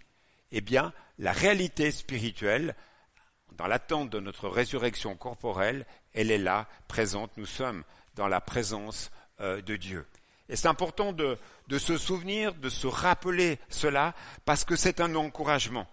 eh 0.51 0.61
bien, 0.61 0.93
la 1.17 1.31
réalité 1.31 1.91
spirituelle, 1.91 2.75
dans 3.57 3.67
l'attente 3.67 4.09
de 4.11 4.19
notre 4.19 4.49
résurrection 4.49 5.15
corporelle, 5.15 5.85
elle 6.13 6.31
est 6.31 6.37
là, 6.37 6.67
présente. 6.87 7.35
Nous 7.37 7.45
sommes 7.45 7.83
dans 8.17 8.27
la 8.27 8.41
présence 8.41 9.09
euh, 9.39 9.61
de 9.61 9.77
Dieu. 9.77 10.05
Et 10.49 10.55
c'est 10.55 10.67
important 10.67 11.13
de, 11.13 11.37
de 11.67 11.77
se 11.77 11.97
souvenir, 11.97 12.53
de 12.55 12.69
se 12.69 12.87
rappeler 12.87 13.59
cela, 13.69 14.13
parce 14.45 14.65
que 14.65 14.75
c'est 14.75 14.99
un 14.99 15.15
encouragement, 15.15 15.87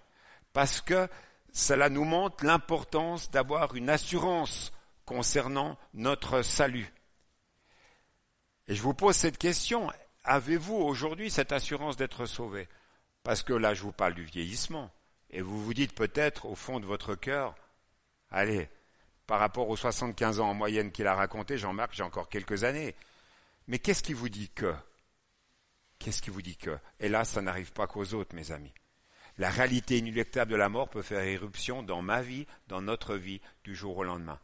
parce 0.52 0.80
que 0.80 1.08
cela 1.52 1.88
nous 1.88 2.04
montre 2.04 2.44
l'importance 2.44 3.30
d'avoir 3.30 3.76
une 3.76 3.90
assurance 3.90 4.72
concernant 5.04 5.78
notre 5.92 6.42
salut. 6.42 6.92
Et 8.66 8.74
je 8.74 8.82
vous 8.82 8.94
pose 8.94 9.14
cette 9.14 9.38
question, 9.38 9.90
avez-vous 10.24 10.76
aujourd'hui 10.76 11.30
cette 11.30 11.52
assurance 11.52 11.96
d'être 11.96 12.26
sauvé? 12.26 12.68
Parce 13.22 13.42
que 13.42 13.52
là, 13.52 13.74
je 13.74 13.82
vous 13.82 13.92
parle 13.92 14.14
du 14.14 14.24
vieillissement, 14.24 14.90
et 15.30 15.42
vous 15.42 15.62
vous 15.62 15.74
dites 15.74 15.94
peut-être 15.94 16.46
au 16.46 16.54
fond 16.54 16.80
de 16.80 16.86
votre 16.86 17.14
cœur, 17.14 17.54
allez, 18.30 18.68
par 19.26 19.40
rapport 19.40 19.68
aux 19.68 19.76
75 19.76 20.40
ans 20.40 20.50
en 20.50 20.54
moyenne 20.54 20.92
qu'il 20.92 21.06
a 21.06 21.14
raconté, 21.14 21.56
Jean-Marc, 21.56 21.94
j'ai 21.94 22.02
encore 22.02 22.28
quelques 22.28 22.64
années. 22.64 22.94
Mais 23.68 23.78
qu'est-ce 23.78 24.02
qui 24.02 24.12
vous 24.12 24.28
dit 24.28 24.50
que 24.50 24.74
Qu'est-ce 25.98 26.20
qui 26.20 26.30
vous 26.30 26.42
dit 26.42 26.56
que 26.56 26.76
Et 27.00 27.08
là, 27.08 27.24
ça 27.24 27.40
n'arrive 27.40 27.72
pas 27.72 27.86
qu'aux 27.86 28.12
autres, 28.14 28.34
mes 28.34 28.52
amis. 28.52 28.74
La 29.38 29.50
réalité 29.50 29.98
inéluctable 29.98 30.52
de 30.52 30.56
la 30.56 30.68
mort 30.68 30.90
peut 30.90 31.02
faire 31.02 31.20
éruption 31.20 31.82
dans 31.82 32.02
ma 32.02 32.20
vie, 32.20 32.46
dans 32.68 32.82
notre 32.82 33.16
vie, 33.16 33.40
du 33.64 33.74
jour 33.74 33.96
au 33.96 34.04
lendemain. 34.04 34.38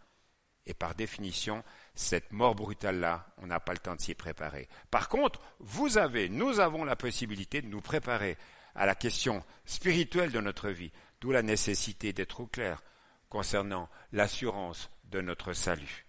Et 0.66 0.74
par 0.74 0.94
définition, 0.94 1.62
cette 1.94 2.32
mort 2.32 2.54
brutale-là, 2.54 3.26
on 3.38 3.46
n'a 3.46 3.60
pas 3.60 3.72
le 3.72 3.78
temps 3.78 3.94
de 3.94 4.00
s'y 4.00 4.14
préparer. 4.14 4.68
Par 4.90 5.08
contre, 5.08 5.40
vous 5.58 5.98
avez, 5.98 6.28
nous 6.28 6.60
avons 6.60 6.84
la 6.84 6.96
possibilité 6.96 7.62
de 7.62 7.68
nous 7.68 7.80
préparer 7.80 8.36
à 8.74 8.86
la 8.86 8.94
question 8.94 9.44
spirituelle 9.64 10.32
de 10.32 10.40
notre 10.40 10.70
vie, 10.70 10.92
d'où 11.20 11.30
la 11.30 11.42
nécessité 11.42 12.12
d'être 12.12 12.40
au 12.40 12.46
clair 12.46 12.82
concernant 13.30 13.88
l'assurance 14.12 14.90
de 15.04 15.22
notre 15.22 15.54
salut. 15.54 16.06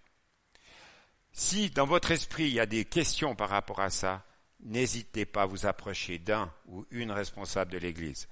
Si 1.32 1.70
dans 1.70 1.86
votre 1.86 2.10
esprit 2.10 2.44
il 2.44 2.52
y 2.52 2.60
a 2.60 2.66
des 2.66 2.84
questions 2.84 3.34
par 3.34 3.48
rapport 3.48 3.80
à 3.80 3.88
ça, 3.88 4.26
n'hésitez 4.60 5.24
pas 5.24 5.42
à 5.42 5.46
vous 5.46 5.64
approcher 5.66 6.18
d'un 6.18 6.52
ou 6.66 6.84
une 6.90 7.10
responsable 7.10 7.72
de 7.72 7.78
l'Église 7.78 8.28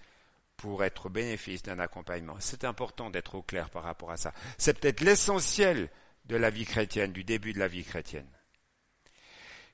pour 0.58 0.84
être 0.84 1.06
au 1.06 1.08
bénéfice 1.08 1.62
d'un 1.62 1.78
accompagnement. 1.78 2.36
C'est 2.40 2.64
important 2.64 3.08
d'être 3.08 3.34
au 3.34 3.42
clair 3.42 3.70
par 3.70 3.84
rapport 3.84 4.10
à 4.10 4.18
ça. 4.18 4.34
C'est 4.58 4.78
peut-être 4.78 5.00
l'essentiel 5.00 5.88
de 6.26 6.36
la 6.36 6.50
vie 6.50 6.66
chrétienne, 6.66 7.12
du 7.12 7.24
début 7.24 7.54
de 7.54 7.58
la 7.58 7.68
vie 7.68 7.84
chrétienne. 7.84 8.28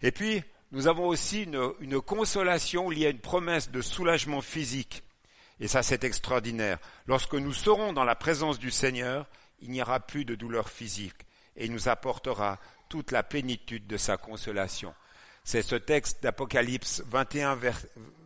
Et 0.00 0.12
puis, 0.12 0.44
nous 0.70 0.86
avons 0.86 1.08
aussi 1.08 1.42
une, 1.42 1.72
une 1.80 2.00
consolation 2.00 2.88
liée 2.88 3.06
à 3.06 3.10
une 3.10 3.18
promesse 3.18 3.70
de 3.70 3.80
soulagement 3.80 4.40
physique. 4.40 5.02
Et 5.60 5.68
ça, 5.68 5.82
c'est 5.82 6.04
extraordinaire. 6.04 6.78
Lorsque 7.06 7.34
nous 7.34 7.52
serons 7.52 7.92
dans 7.92 8.04
la 8.04 8.14
présence 8.14 8.58
du 8.58 8.70
Seigneur, 8.70 9.26
il 9.60 9.70
n'y 9.70 9.80
aura 9.80 10.00
plus 10.00 10.24
de 10.24 10.34
douleur 10.34 10.68
physique 10.68 11.26
et 11.56 11.66
il 11.66 11.72
nous 11.72 11.88
apportera 11.88 12.58
toute 12.88 13.10
la 13.10 13.22
plénitude 13.22 13.86
de 13.86 13.96
sa 13.96 14.16
consolation. 14.16 14.94
C'est 15.44 15.62
ce 15.62 15.76
texte 15.76 16.22
d'Apocalypse 16.22 17.02
21, 17.06 17.58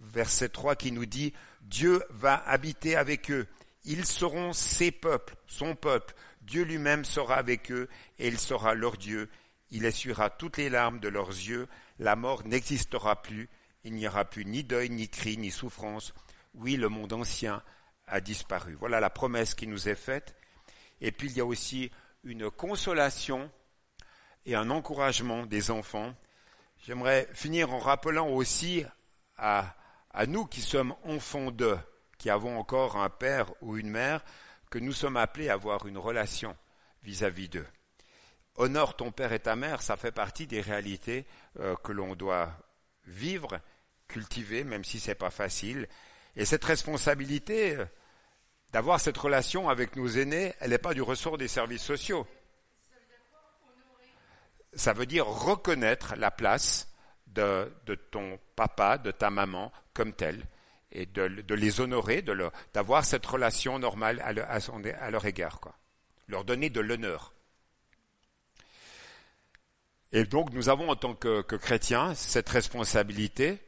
verset 0.03 0.49
3 0.49 0.75
qui 0.75 0.91
nous 0.91 1.07
dit 1.07 1.33
Dieu 1.63 2.03
va 2.11 2.43
habiter 2.47 2.97
avec 2.97 3.31
eux. 3.31 3.47
Ils 3.85 4.07
seront 4.07 4.53
ses 4.53 4.91
peuples, 4.91 5.37
son 5.47 5.75
peuple. 5.75 6.15
Dieu 6.43 6.65
lui-même 6.65 7.05
sera 7.05 7.37
avec 7.37 7.71
eux 7.71 7.89
et 8.19 8.29
il 8.29 8.39
sera 8.39 8.75
leur 8.75 8.97
Dieu. 8.97 9.29
Il 9.71 9.85
essuiera 9.85 10.31
toutes 10.31 10.57
les 10.57 10.69
larmes 10.69 10.99
de 10.99 11.09
leurs 11.09 11.29
yeux. 11.29 11.69
La 11.99 12.17
mort 12.17 12.45
n'existera 12.47 13.23
plus. 13.23 13.49
Il 13.85 13.95
n'y 13.95 14.09
aura 14.09 14.25
plus 14.25 14.45
ni 14.45 14.65
deuil, 14.65 14.91
ni 14.91 15.09
cri, 15.09 15.39
ni 15.39 15.51
souffrance. 15.51 16.13
Oui, 16.55 16.77
le 16.77 16.89
monde 16.89 17.13
ancien 17.13 17.63
a 18.07 18.21
disparu. 18.21 18.75
Voilà 18.75 19.01
la 19.01 19.11
promesse 19.11 19.55
qui 19.55 19.67
nous 19.67 19.89
est 19.89 19.95
faite. 19.95 20.35
Et 21.01 21.13
puis 21.13 21.29
il 21.29 21.37
y 21.37 21.41
a 21.41 21.47
aussi 21.47 21.91
une 22.25 22.51
consolation 22.51 23.51
et 24.47 24.55
un 24.55 24.71
encouragement 24.71 25.47
des 25.47 25.71
enfants. 25.71 26.15
J'aimerais 26.79 27.29
finir 27.33 27.73
en 27.73 27.79
rappelant 27.79 28.29
aussi 28.29 28.85
à, 29.37 29.75
nous 30.27 30.47
qui 30.47 30.61
sommes 30.61 30.95
enfants 31.05 31.51
d'eux, 31.51 31.79
qui 32.19 32.31
avons 32.31 32.59
encore 32.59 32.97
un 32.97 33.11
père 33.11 33.53
ou 33.61 33.77
une 33.77 33.91
mère, 33.91 34.25
que 34.71 34.79
nous 34.79 34.93
sommes 34.93 35.17
appelés 35.17 35.49
à 35.49 35.55
avoir 35.55 35.87
une 35.87 35.99
relation 35.99 36.57
vis-à-vis 37.03 37.49
d'eux. 37.49 37.67
Honore 38.57 38.97
ton 38.97 39.11
père 39.13 39.33
et 39.33 39.41
ta 39.41 39.57
mère, 39.57 39.83
ça 39.83 39.97
fait 39.97 40.13
partie 40.13 40.47
des 40.47 40.61
réalités 40.61 41.27
euh, 41.59 41.77
que 41.77 41.93
l'on 41.93 42.15
doit 42.15 42.53
vivre, 43.07 43.61
cultiver, 44.09 44.65
même 44.65 44.85
si 44.85 45.01
c'est 45.01 45.15
pas 45.15 45.31
facile. 45.31 45.89
Et 46.37 46.45
cette 46.45 46.65
responsabilité 46.65 47.77
euh, 47.77 47.85
d'avoir 48.73 49.01
cette 49.01 49.19
relation 49.19 49.69
avec 49.69 49.97
nos 49.97 50.09
aînés, 50.09 50.55
elle 50.61 50.71
n'est 50.71 50.79
pas 50.79 50.95
du 50.95 51.03
ressort 51.03 51.39
des 51.39 51.49
services 51.49 51.83
sociaux. 51.83 52.27
Ça 54.75 54.93
veut 54.93 55.07
dire 55.07 55.27
reconnaître 55.27 56.15
la 56.17 56.31
place 56.31 56.89
de, 57.27 57.73
ton 58.11 58.39
papa, 58.55 58.99
de 58.99 59.11
ta 59.11 59.31
maman 59.31 59.73
comme 59.95 60.13
tel, 60.13 60.45
et 60.93 61.07
de, 61.07 61.55
les 61.55 61.81
honorer, 61.81 62.25
d'avoir 62.73 63.05
cette 63.05 63.27
relation 63.27 63.79
normale 63.79 64.21
à, 64.21 64.33
leur, 65.11 65.27
égard, 65.27 65.61
quoi. 65.61 65.75
leur 66.29 66.45
donner 66.45 66.71
de 66.71 66.81
l'honneur. 66.81 67.35
Et 70.13 70.25
donc 70.25 70.53
nous 70.53 70.69
avons 70.69 70.91
en 70.91 70.97
tant 70.97 71.15
que 71.15 71.43
chrétiens 71.43 72.15
cette 72.15 72.49
responsabilité 72.49 73.61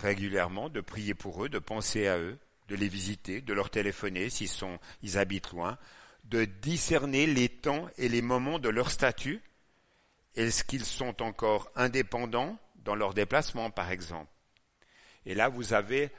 régulièrement 0.00 0.68
de 0.68 0.80
prier 0.80 1.14
pour 1.14 1.44
eux, 1.44 1.48
de 1.48 1.58
penser 1.58 2.08
à 2.08 2.18
eux, 2.18 2.38
de 2.68 2.74
les 2.74 2.88
visiter, 2.88 3.40
de 3.40 3.52
leur 3.52 3.70
téléphoner 3.70 4.30
s'ils 4.30 4.50
ils 5.02 5.18
habitent 5.18 5.50
loin, 5.50 5.78
de 6.24 6.44
discerner 6.44 7.26
les 7.26 7.48
temps 7.48 7.88
et 7.98 8.08
les 8.08 8.22
moments 8.22 8.58
de 8.58 8.68
leur 8.68 8.90
statut. 8.90 9.42
Est-ce 10.36 10.64
qu'ils 10.64 10.84
sont 10.84 11.22
encore 11.22 11.70
indépendants 11.74 12.58
dans 12.76 12.94
leur 12.94 13.14
déplacement, 13.14 13.70
par 13.70 13.90
exemple? 13.90 14.30
Et 15.26 15.34
là, 15.34 15.48
vous 15.48 15.72
avez 15.72 16.10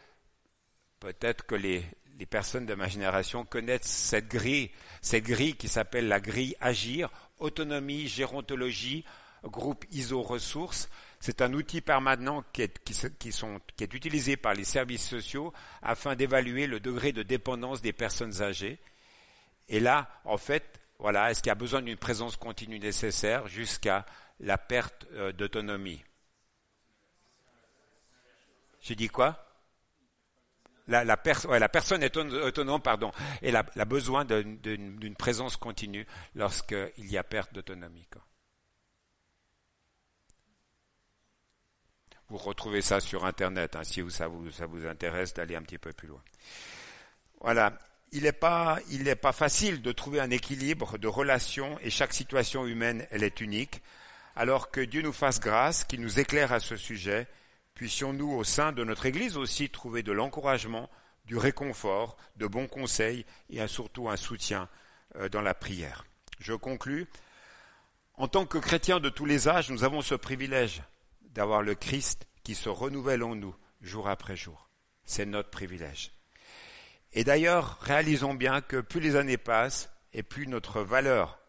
peut-être 0.99 1.45
que 1.45 1.55
les, 1.55 1.83
les 2.19 2.25
personnes 2.25 2.65
de 2.65 2.75
ma 2.75 2.87
génération 2.87 3.45
connaissent 3.45 3.87
cette 3.87 4.27
grille, 4.27 4.69
cette 5.01 5.23
grille 5.23 5.55
qui 5.55 5.67
s'appelle 5.67 6.07
la 6.07 6.19
grille 6.19 6.55
Agir, 6.59 7.09
autonomie, 7.39 8.07
gérontologie, 8.07 9.05
groupe 9.43 9.85
ISO 9.91 10.21
ressources. 10.21 10.89
C'est 11.21 11.43
un 11.43 11.53
outil 11.53 11.81
permanent 11.81 12.43
qui 12.51 12.63
est, 12.63 13.93
utilisé 13.93 14.38
par 14.38 14.55
les 14.55 14.63
services 14.63 15.07
sociaux 15.07 15.53
afin 15.84 16.15
d'évaluer 16.15 16.65
le 16.65 16.79
degré 16.79 17.12
de 17.12 17.21
dépendance 17.21 17.84
des 17.84 17.93
personnes 17.93 18.41
âgées. 18.41 18.79
Et 19.69 19.79
là, 19.79 20.10
en 20.25 20.38
fait, 20.38 20.81
voilà, 20.97 21.29
est-ce 21.29 21.43
qu'il 21.43 21.49
y 21.49 21.51
a 21.51 21.55
besoin 21.55 21.84
d'une 21.84 21.95
présence 21.95 22.38
continue 22.38 22.79
nécessaire 22.79 23.47
jusqu'à 23.47 24.03
la 24.39 24.57
perte 24.57 25.05
euh, 25.13 25.31
d'autonomie? 25.31 26.03
J'ai 28.81 28.95
dit 28.95 29.10
quoi? 29.10 29.47
La, 30.88 31.03
la, 31.03 31.21
la, 31.60 31.69
personne 31.69 32.01
est 32.01 32.17
autonome, 32.17 32.81
pardon, 32.81 33.12
et 33.43 33.55
a, 33.55 33.63
besoin 33.86 34.25
d'une 34.25 35.15
présence 35.15 35.55
continue 35.55 36.07
lorsqu'il 36.34 37.12
y 37.12 37.17
a 37.19 37.23
perte 37.23 37.53
d'autonomie. 37.53 38.07
Vous 42.31 42.37
retrouvez 42.37 42.81
ça 42.81 43.01
sur 43.01 43.25
Internet, 43.25 43.75
hein, 43.75 43.83
si 43.83 44.01
ça, 44.09 44.29
vous, 44.29 44.49
ça 44.51 44.65
vous 44.65 44.87
intéresse 44.87 45.33
d'aller 45.33 45.57
un 45.57 45.61
petit 45.63 45.77
peu 45.77 45.91
plus 45.91 46.07
loin. 46.07 46.21
Voilà. 47.41 47.77
Il 48.13 48.23
n'est 48.23 48.31
pas, 48.31 48.79
il 48.89 49.13
pas 49.17 49.33
facile 49.33 49.81
de 49.81 49.91
trouver 49.91 50.21
un 50.21 50.29
équilibre 50.29 50.97
de 50.97 51.09
relations 51.09 51.77
et 51.81 51.89
chaque 51.89 52.13
situation 52.13 52.65
humaine, 52.65 53.05
elle 53.11 53.23
est 53.23 53.41
unique. 53.41 53.81
Alors 54.37 54.71
que 54.71 54.79
Dieu 54.79 55.01
nous 55.01 55.11
fasse 55.11 55.41
grâce, 55.41 55.83
qu'il 55.83 55.99
nous 55.99 56.21
éclaire 56.21 56.53
à 56.53 56.61
ce 56.61 56.77
sujet, 56.77 57.27
puissions-nous 57.73 58.31
au 58.31 58.45
sein 58.45 58.71
de 58.71 58.85
notre 58.85 59.07
Église 59.07 59.35
aussi 59.35 59.69
trouver 59.69 60.01
de 60.01 60.13
l'encouragement, 60.13 60.89
du 61.25 61.35
réconfort, 61.35 62.15
de 62.37 62.47
bons 62.47 62.67
conseils 62.67 63.25
et 63.49 63.67
surtout 63.67 64.07
un 64.07 64.15
soutien 64.15 64.69
euh, 65.17 65.27
dans 65.27 65.41
la 65.41 65.53
prière. 65.53 66.05
Je 66.39 66.53
conclus. 66.53 67.07
En 68.13 68.29
tant 68.29 68.45
que 68.45 68.57
chrétiens 68.57 69.01
de 69.01 69.09
tous 69.09 69.25
les 69.25 69.49
âges, 69.49 69.69
nous 69.69 69.83
avons 69.83 70.01
ce 70.01 70.15
privilège 70.15 70.81
d'avoir 71.31 71.61
le 71.61 71.75
Christ 71.75 72.27
qui 72.43 72.55
se 72.55 72.69
renouvelle 72.69 73.23
en 73.23 73.35
nous 73.35 73.55
jour 73.81 74.07
après 74.07 74.35
jour. 74.35 74.69
C'est 75.03 75.25
notre 75.25 75.49
privilège. 75.49 76.11
Et 77.13 77.23
d'ailleurs, 77.23 77.79
réalisons 77.81 78.33
bien 78.33 78.61
que 78.61 78.79
plus 78.79 78.99
les 78.99 79.15
années 79.15 79.37
passent 79.37 79.89
et 80.13 80.23
plus 80.23 80.47
notre 80.47 80.81
valeur 80.81 81.39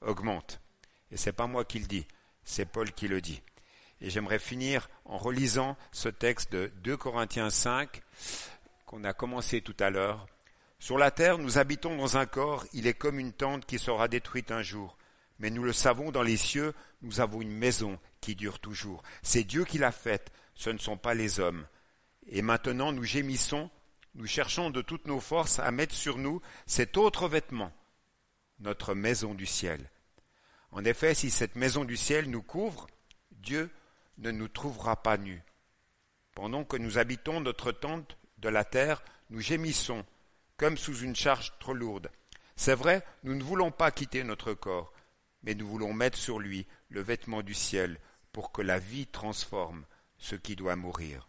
augmente. 0.00 0.60
Et 1.10 1.16
c'est 1.16 1.32
pas 1.32 1.46
moi 1.46 1.64
qui 1.64 1.78
le 1.78 1.86
dis, 1.86 2.06
c'est 2.44 2.64
Paul 2.64 2.92
qui 2.92 3.08
le 3.08 3.20
dit. 3.20 3.42
Et 4.00 4.10
j'aimerais 4.10 4.40
finir 4.40 4.88
en 5.04 5.18
relisant 5.18 5.76
ce 5.92 6.08
texte 6.08 6.52
de 6.52 6.72
2 6.82 6.96
Corinthiens 6.96 7.50
5 7.50 8.02
qu'on 8.86 9.04
a 9.04 9.12
commencé 9.12 9.60
tout 9.60 9.76
à 9.78 9.90
l'heure. 9.90 10.26
Sur 10.80 10.98
la 10.98 11.12
terre, 11.12 11.38
nous 11.38 11.58
habitons 11.58 11.96
dans 11.96 12.16
un 12.16 12.26
corps, 12.26 12.66
il 12.72 12.88
est 12.88 12.94
comme 12.94 13.20
une 13.20 13.32
tente 13.32 13.64
qui 13.64 13.78
sera 13.78 14.08
détruite 14.08 14.50
un 14.50 14.62
jour. 14.62 14.98
Mais 15.38 15.50
nous 15.50 15.64
le 15.64 15.72
savons, 15.72 16.10
dans 16.10 16.22
les 16.22 16.36
cieux, 16.36 16.74
nous 17.02 17.20
avons 17.20 17.40
une 17.40 17.52
maison 17.52 17.98
qui 18.20 18.34
dure 18.34 18.60
toujours. 18.60 19.02
C'est 19.22 19.44
Dieu 19.44 19.64
qui 19.64 19.78
l'a 19.78 19.92
faite, 19.92 20.32
ce 20.54 20.70
ne 20.70 20.78
sont 20.78 20.96
pas 20.96 21.14
les 21.14 21.40
hommes. 21.40 21.66
Et 22.26 22.42
maintenant 22.42 22.92
nous 22.92 23.04
gémissons, 23.04 23.70
nous 24.14 24.26
cherchons 24.26 24.70
de 24.70 24.82
toutes 24.82 25.06
nos 25.06 25.20
forces 25.20 25.58
à 25.58 25.70
mettre 25.70 25.94
sur 25.94 26.18
nous 26.18 26.40
cet 26.66 26.96
autre 26.96 27.28
vêtement, 27.28 27.72
notre 28.60 28.94
maison 28.94 29.34
du 29.34 29.46
ciel. 29.46 29.90
En 30.70 30.84
effet, 30.84 31.14
si 31.14 31.30
cette 31.30 31.56
maison 31.56 31.84
du 31.84 31.96
ciel 31.96 32.30
nous 32.30 32.42
couvre, 32.42 32.86
Dieu 33.32 33.70
ne 34.18 34.30
nous 34.30 34.48
trouvera 34.48 35.02
pas 35.02 35.18
nus. 35.18 35.42
Pendant 36.34 36.64
que 36.64 36.76
nous 36.76 36.98
habitons 36.98 37.40
notre 37.40 37.72
tente 37.72 38.16
de 38.38 38.48
la 38.48 38.64
terre, 38.64 39.02
nous 39.30 39.40
gémissons, 39.40 40.04
comme 40.56 40.78
sous 40.78 40.98
une 40.98 41.16
charge 41.16 41.52
trop 41.58 41.74
lourde. 41.74 42.10
C'est 42.56 42.74
vrai, 42.74 43.04
nous 43.24 43.34
ne 43.34 43.42
voulons 43.42 43.70
pas 43.70 43.90
quitter 43.90 44.24
notre 44.24 44.54
corps, 44.54 44.91
mais 45.42 45.54
nous 45.54 45.66
voulons 45.66 45.92
mettre 45.92 46.18
sur 46.18 46.38
lui 46.38 46.66
le 46.88 47.00
vêtement 47.02 47.42
du 47.42 47.54
ciel, 47.54 47.98
pour 48.32 48.50
que 48.52 48.62
la 48.62 48.78
vie 48.78 49.06
transforme 49.06 49.84
ce 50.18 50.36
qui 50.36 50.56
doit 50.56 50.76
mourir. 50.76 51.26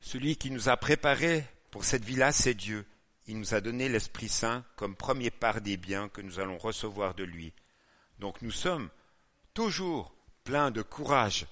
Celui 0.00 0.36
qui 0.36 0.50
nous 0.50 0.68
a 0.68 0.76
préparés 0.76 1.44
pour 1.70 1.84
cette 1.84 2.04
vie-là, 2.04 2.32
c'est 2.32 2.54
Dieu. 2.54 2.86
Il 3.26 3.38
nous 3.38 3.54
a 3.54 3.60
donné 3.60 3.88
l'Esprit 3.88 4.28
Saint 4.28 4.64
comme 4.76 4.94
premier 4.94 5.30
part 5.30 5.60
des 5.60 5.76
biens 5.76 6.08
que 6.08 6.20
nous 6.20 6.38
allons 6.38 6.58
recevoir 6.58 7.14
de 7.14 7.24
lui. 7.24 7.52
Donc 8.18 8.40
nous 8.42 8.50
sommes 8.50 8.88
toujours 9.54 10.14
pleins 10.44 10.70
de 10.70 10.82
courage, 10.82 11.46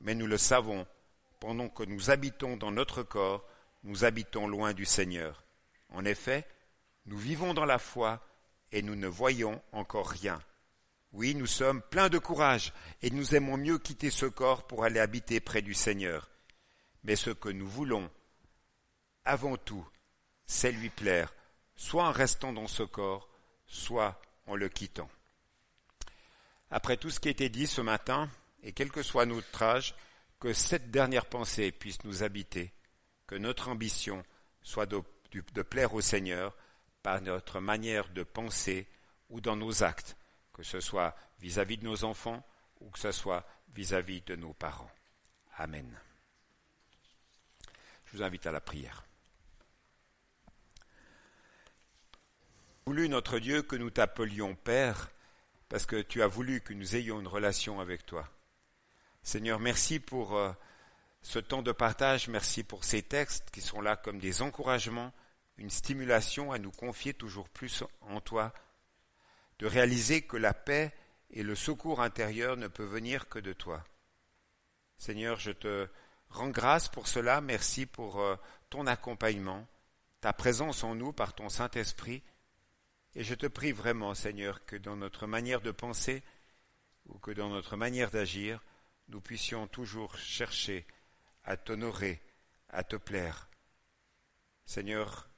mais 0.00 0.14
nous 0.14 0.26
le 0.26 0.38
savons, 0.38 0.86
pendant 1.38 1.68
que 1.68 1.82
nous 1.82 2.10
habitons 2.10 2.56
dans 2.56 2.70
notre 2.70 3.02
corps, 3.02 3.46
nous 3.82 4.04
habitons 4.04 4.46
loin 4.46 4.72
du 4.72 4.84
Seigneur. 4.84 5.44
En 5.90 6.04
effet, 6.04 6.46
nous 7.06 7.18
vivons 7.18 7.52
dans 7.52 7.64
la 7.64 7.78
foi 7.78 8.24
et 8.72 8.82
nous 8.82 8.96
ne 8.96 9.06
voyons 9.06 9.62
encore 9.72 10.08
rien. 10.08 10.42
Oui, 11.12 11.34
nous 11.34 11.46
sommes 11.46 11.82
pleins 11.82 12.08
de 12.08 12.18
courage 12.18 12.72
et 13.02 13.10
nous 13.10 13.34
aimons 13.34 13.58
mieux 13.58 13.78
quitter 13.78 14.10
ce 14.10 14.26
corps 14.26 14.66
pour 14.66 14.84
aller 14.84 14.98
habiter 14.98 15.40
près 15.40 15.60
du 15.60 15.74
Seigneur. 15.74 16.30
Mais 17.04 17.16
ce 17.16 17.30
que 17.30 17.50
nous 17.50 17.68
voulons, 17.68 18.10
avant 19.24 19.56
tout, 19.56 19.86
c'est 20.46 20.72
lui 20.72 20.88
plaire, 20.88 21.34
soit 21.76 22.08
en 22.08 22.12
restant 22.12 22.52
dans 22.52 22.66
ce 22.66 22.82
corps, 22.82 23.28
soit 23.66 24.20
en 24.46 24.56
le 24.56 24.68
quittant. 24.68 25.08
après 26.70 26.96
tout 26.96 27.10
ce 27.10 27.20
qui 27.20 27.28
a 27.28 27.30
été 27.30 27.50
dit 27.50 27.66
ce 27.66 27.82
matin, 27.82 28.30
et 28.62 28.72
quel 28.72 28.90
que 28.90 29.02
soit 29.02 29.26
notre 29.26 29.62
âge, 29.62 29.94
que 30.40 30.52
cette 30.54 30.90
dernière 30.90 31.26
pensée 31.26 31.70
puisse 31.70 32.02
nous 32.04 32.22
habiter, 32.22 32.72
que 33.26 33.34
notre 33.34 33.68
ambition 33.68 34.24
soit 34.62 34.86
de, 34.86 35.02
de 35.32 35.62
plaire 35.62 35.92
au 35.94 36.00
Seigneur 36.00 36.56
par 37.02 37.20
notre 37.20 37.60
manière 37.60 38.08
de 38.10 38.22
penser 38.22 38.86
ou 39.30 39.40
dans 39.40 39.56
nos 39.56 39.82
actes, 39.82 40.16
que 40.52 40.62
ce 40.62 40.80
soit 40.80 41.16
vis-à-vis 41.40 41.78
de 41.78 41.84
nos 41.84 42.04
enfants 42.04 42.44
ou 42.80 42.90
que 42.90 42.98
ce 42.98 43.12
soit 43.12 43.46
vis-à-vis 43.74 44.20
-vis 44.20 44.26
de 44.26 44.36
nos 44.36 44.52
parents. 44.52 44.90
Amen. 45.56 45.98
Je 48.06 48.16
vous 48.16 48.22
invite 48.22 48.46
à 48.46 48.52
la 48.52 48.60
prière. 48.60 49.04
Voulu 52.86 53.08
notre 53.08 53.38
Dieu 53.38 53.62
que 53.62 53.76
nous 53.76 53.90
t'appelions 53.90 54.54
Père, 54.56 55.10
parce 55.68 55.86
que 55.86 56.02
tu 56.02 56.20
as 56.20 56.26
voulu 56.26 56.60
que 56.60 56.74
nous 56.74 56.96
ayons 56.96 57.20
une 57.20 57.28
relation 57.28 57.80
avec 57.80 58.04
toi. 58.04 58.28
Seigneur, 59.22 59.60
merci 59.60 60.00
pour 60.00 60.36
euh, 60.36 60.52
ce 61.22 61.38
temps 61.38 61.62
de 61.62 61.72
partage, 61.72 62.28
merci 62.28 62.64
pour 62.64 62.84
ces 62.84 63.02
textes 63.02 63.50
qui 63.50 63.60
sont 63.60 63.80
là 63.80 63.96
comme 63.96 64.18
des 64.18 64.42
encouragements, 64.42 65.12
une 65.56 65.70
stimulation 65.70 66.52
à 66.52 66.58
nous 66.58 66.70
confier 66.70 67.14
toujours 67.14 67.48
plus 67.48 67.84
en 68.00 68.20
toi, 68.20 68.52
de 69.58 69.66
réaliser 69.66 70.22
que 70.22 70.36
la 70.36 70.54
paix 70.54 70.92
et 71.30 71.42
le 71.42 71.54
secours 71.54 72.00
intérieur 72.00 72.56
ne 72.56 72.68
peuvent 72.68 72.90
venir 72.90 73.28
que 73.28 73.38
de 73.38 73.52
toi. 73.52 73.84
Seigneur, 74.96 75.38
je 75.38 75.52
te 75.52 75.88
rends 76.28 76.50
grâce 76.50 76.88
pour 76.88 77.08
cela, 77.08 77.40
merci 77.40 77.86
pour 77.86 78.20
euh, 78.20 78.36
ton 78.70 78.86
accompagnement, 78.86 79.66
ta 80.20 80.32
présence 80.32 80.84
en 80.84 80.94
nous 80.94 81.12
par 81.12 81.34
ton 81.34 81.48
Saint-Esprit, 81.48 82.22
et 83.14 83.24
je 83.24 83.34
te 83.34 83.46
prie 83.46 83.72
vraiment, 83.72 84.14
Seigneur, 84.14 84.64
que 84.64 84.76
dans 84.76 84.96
notre 84.96 85.26
manière 85.26 85.60
de 85.60 85.70
penser 85.70 86.22
ou 87.06 87.18
que 87.18 87.30
dans 87.30 87.50
notre 87.50 87.76
manière 87.76 88.10
d'agir, 88.10 88.62
nous 89.08 89.20
puissions 89.20 89.66
toujours 89.66 90.16
chercher 90.16 90.86
à 91.44 91.56
t'honorer, 91.56 92.22
à 92.68 92.82
te 92.84 92.96
plaire. 92.96 93.48
Seigneur, 94.64 95.28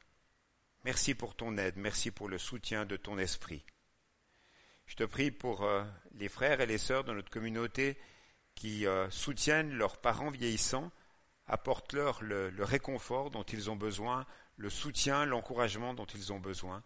merci 0.85 1.15
pour 1.15 1.35
ton 1.35 1.57
aide, 1.57 1.77
merci 1.77 2.11
pour 2.11 2.29
le 2.29 2.39
soutien 2.39 2.87
de 2.87 2.97
ton 2.97 3.19
esprit. 3.19 3.65
Je 4.87 4.97
te 4.97 5.05
prie 5.05 5.31
pour 5.31 5.65
euh, 5.65 5.85
les 6.13 6.29
frères 6.29 6.61
et 6.61 6.67
les 6.67 6.79
sœurs 6.79 7.05
de 7.05 7.13
notre 7.13 7.31
communauté 7.31 7.99
qui 8.55 8.87
euh, 8.87 9.09
soutiennent 9.11 9.73
leurs 9.73 10.01
parents 10.01 10.31
vieillissants, 10.31 10.93
apportent-leur 11.47 12.23
le 12.23 12.65
réconfort 12.65 13.31
dont 13.31 13.43
ils 13.43 13.71
ont 13.71 13.77
besoin, 13.77 14.27
le 14.57 14.71
soutien, 14.71 15.27
l'encouragement 15.27 15.95
dont 15.95 16.07
ils 16.07 16.33
ont 16.33 16.41
besoin 16.41 16.83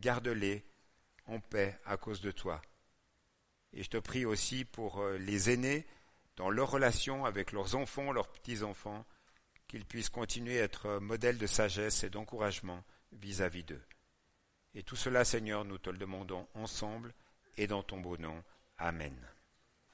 garde-les 0.00 0.64
en 1.26 1.40
paix 1.40 1.78
à 1.84 1.96
cause 1.96 2.20
de 2.20 2.30
toi. 2.30 2.60
Et 3.72 3.82
je 3.82 3.90
te 3.90 3.98
prie 3.98 4.24
aussi 4.24 4.64
pour 4.64 5.00
euh, 5.00 5.18
les 5.18 5.50
aînés 5.50 5.86
dans 6.36 6.50
leur 6.50 6.70
relation 6.70 7.24
avec 7.24 7.52
leurs 7.52 7.74
enfants, 7.74 8.12
leurs 8.12 8.28
petits-enfants, 8.28 9.04
qu'ils 9.68 9.84
puissent 9.84 10.08
continuer 10.08 10.60
à 10.60 10.64
être 10.64 10.86
euh, 10.86 11.00
modèles 11.00 11.38
de 11.38 11.46
sagesse 11.46 12.02
et 12.02 12.10
d'encouragement 12.10 12.82
vis-à-vis 13.12 13.64
d'eux. 13.64 13.82
Et 14.74 14.82
tout 14.82 14.96
cela, 14.96 15.24
Seigneur, 15.24 15.64
nous 15.64 15.78
te 15.78 15.90
le 15.90 15.98
demandons 15.98 16.46
ensemble 16.54 17.14
et 17.56 17.66
dans 17.66 17.82
ton 17.82 18.00
beau 18.00 18.16
nom. 18.16 18.42
Amen. 18.78 19.16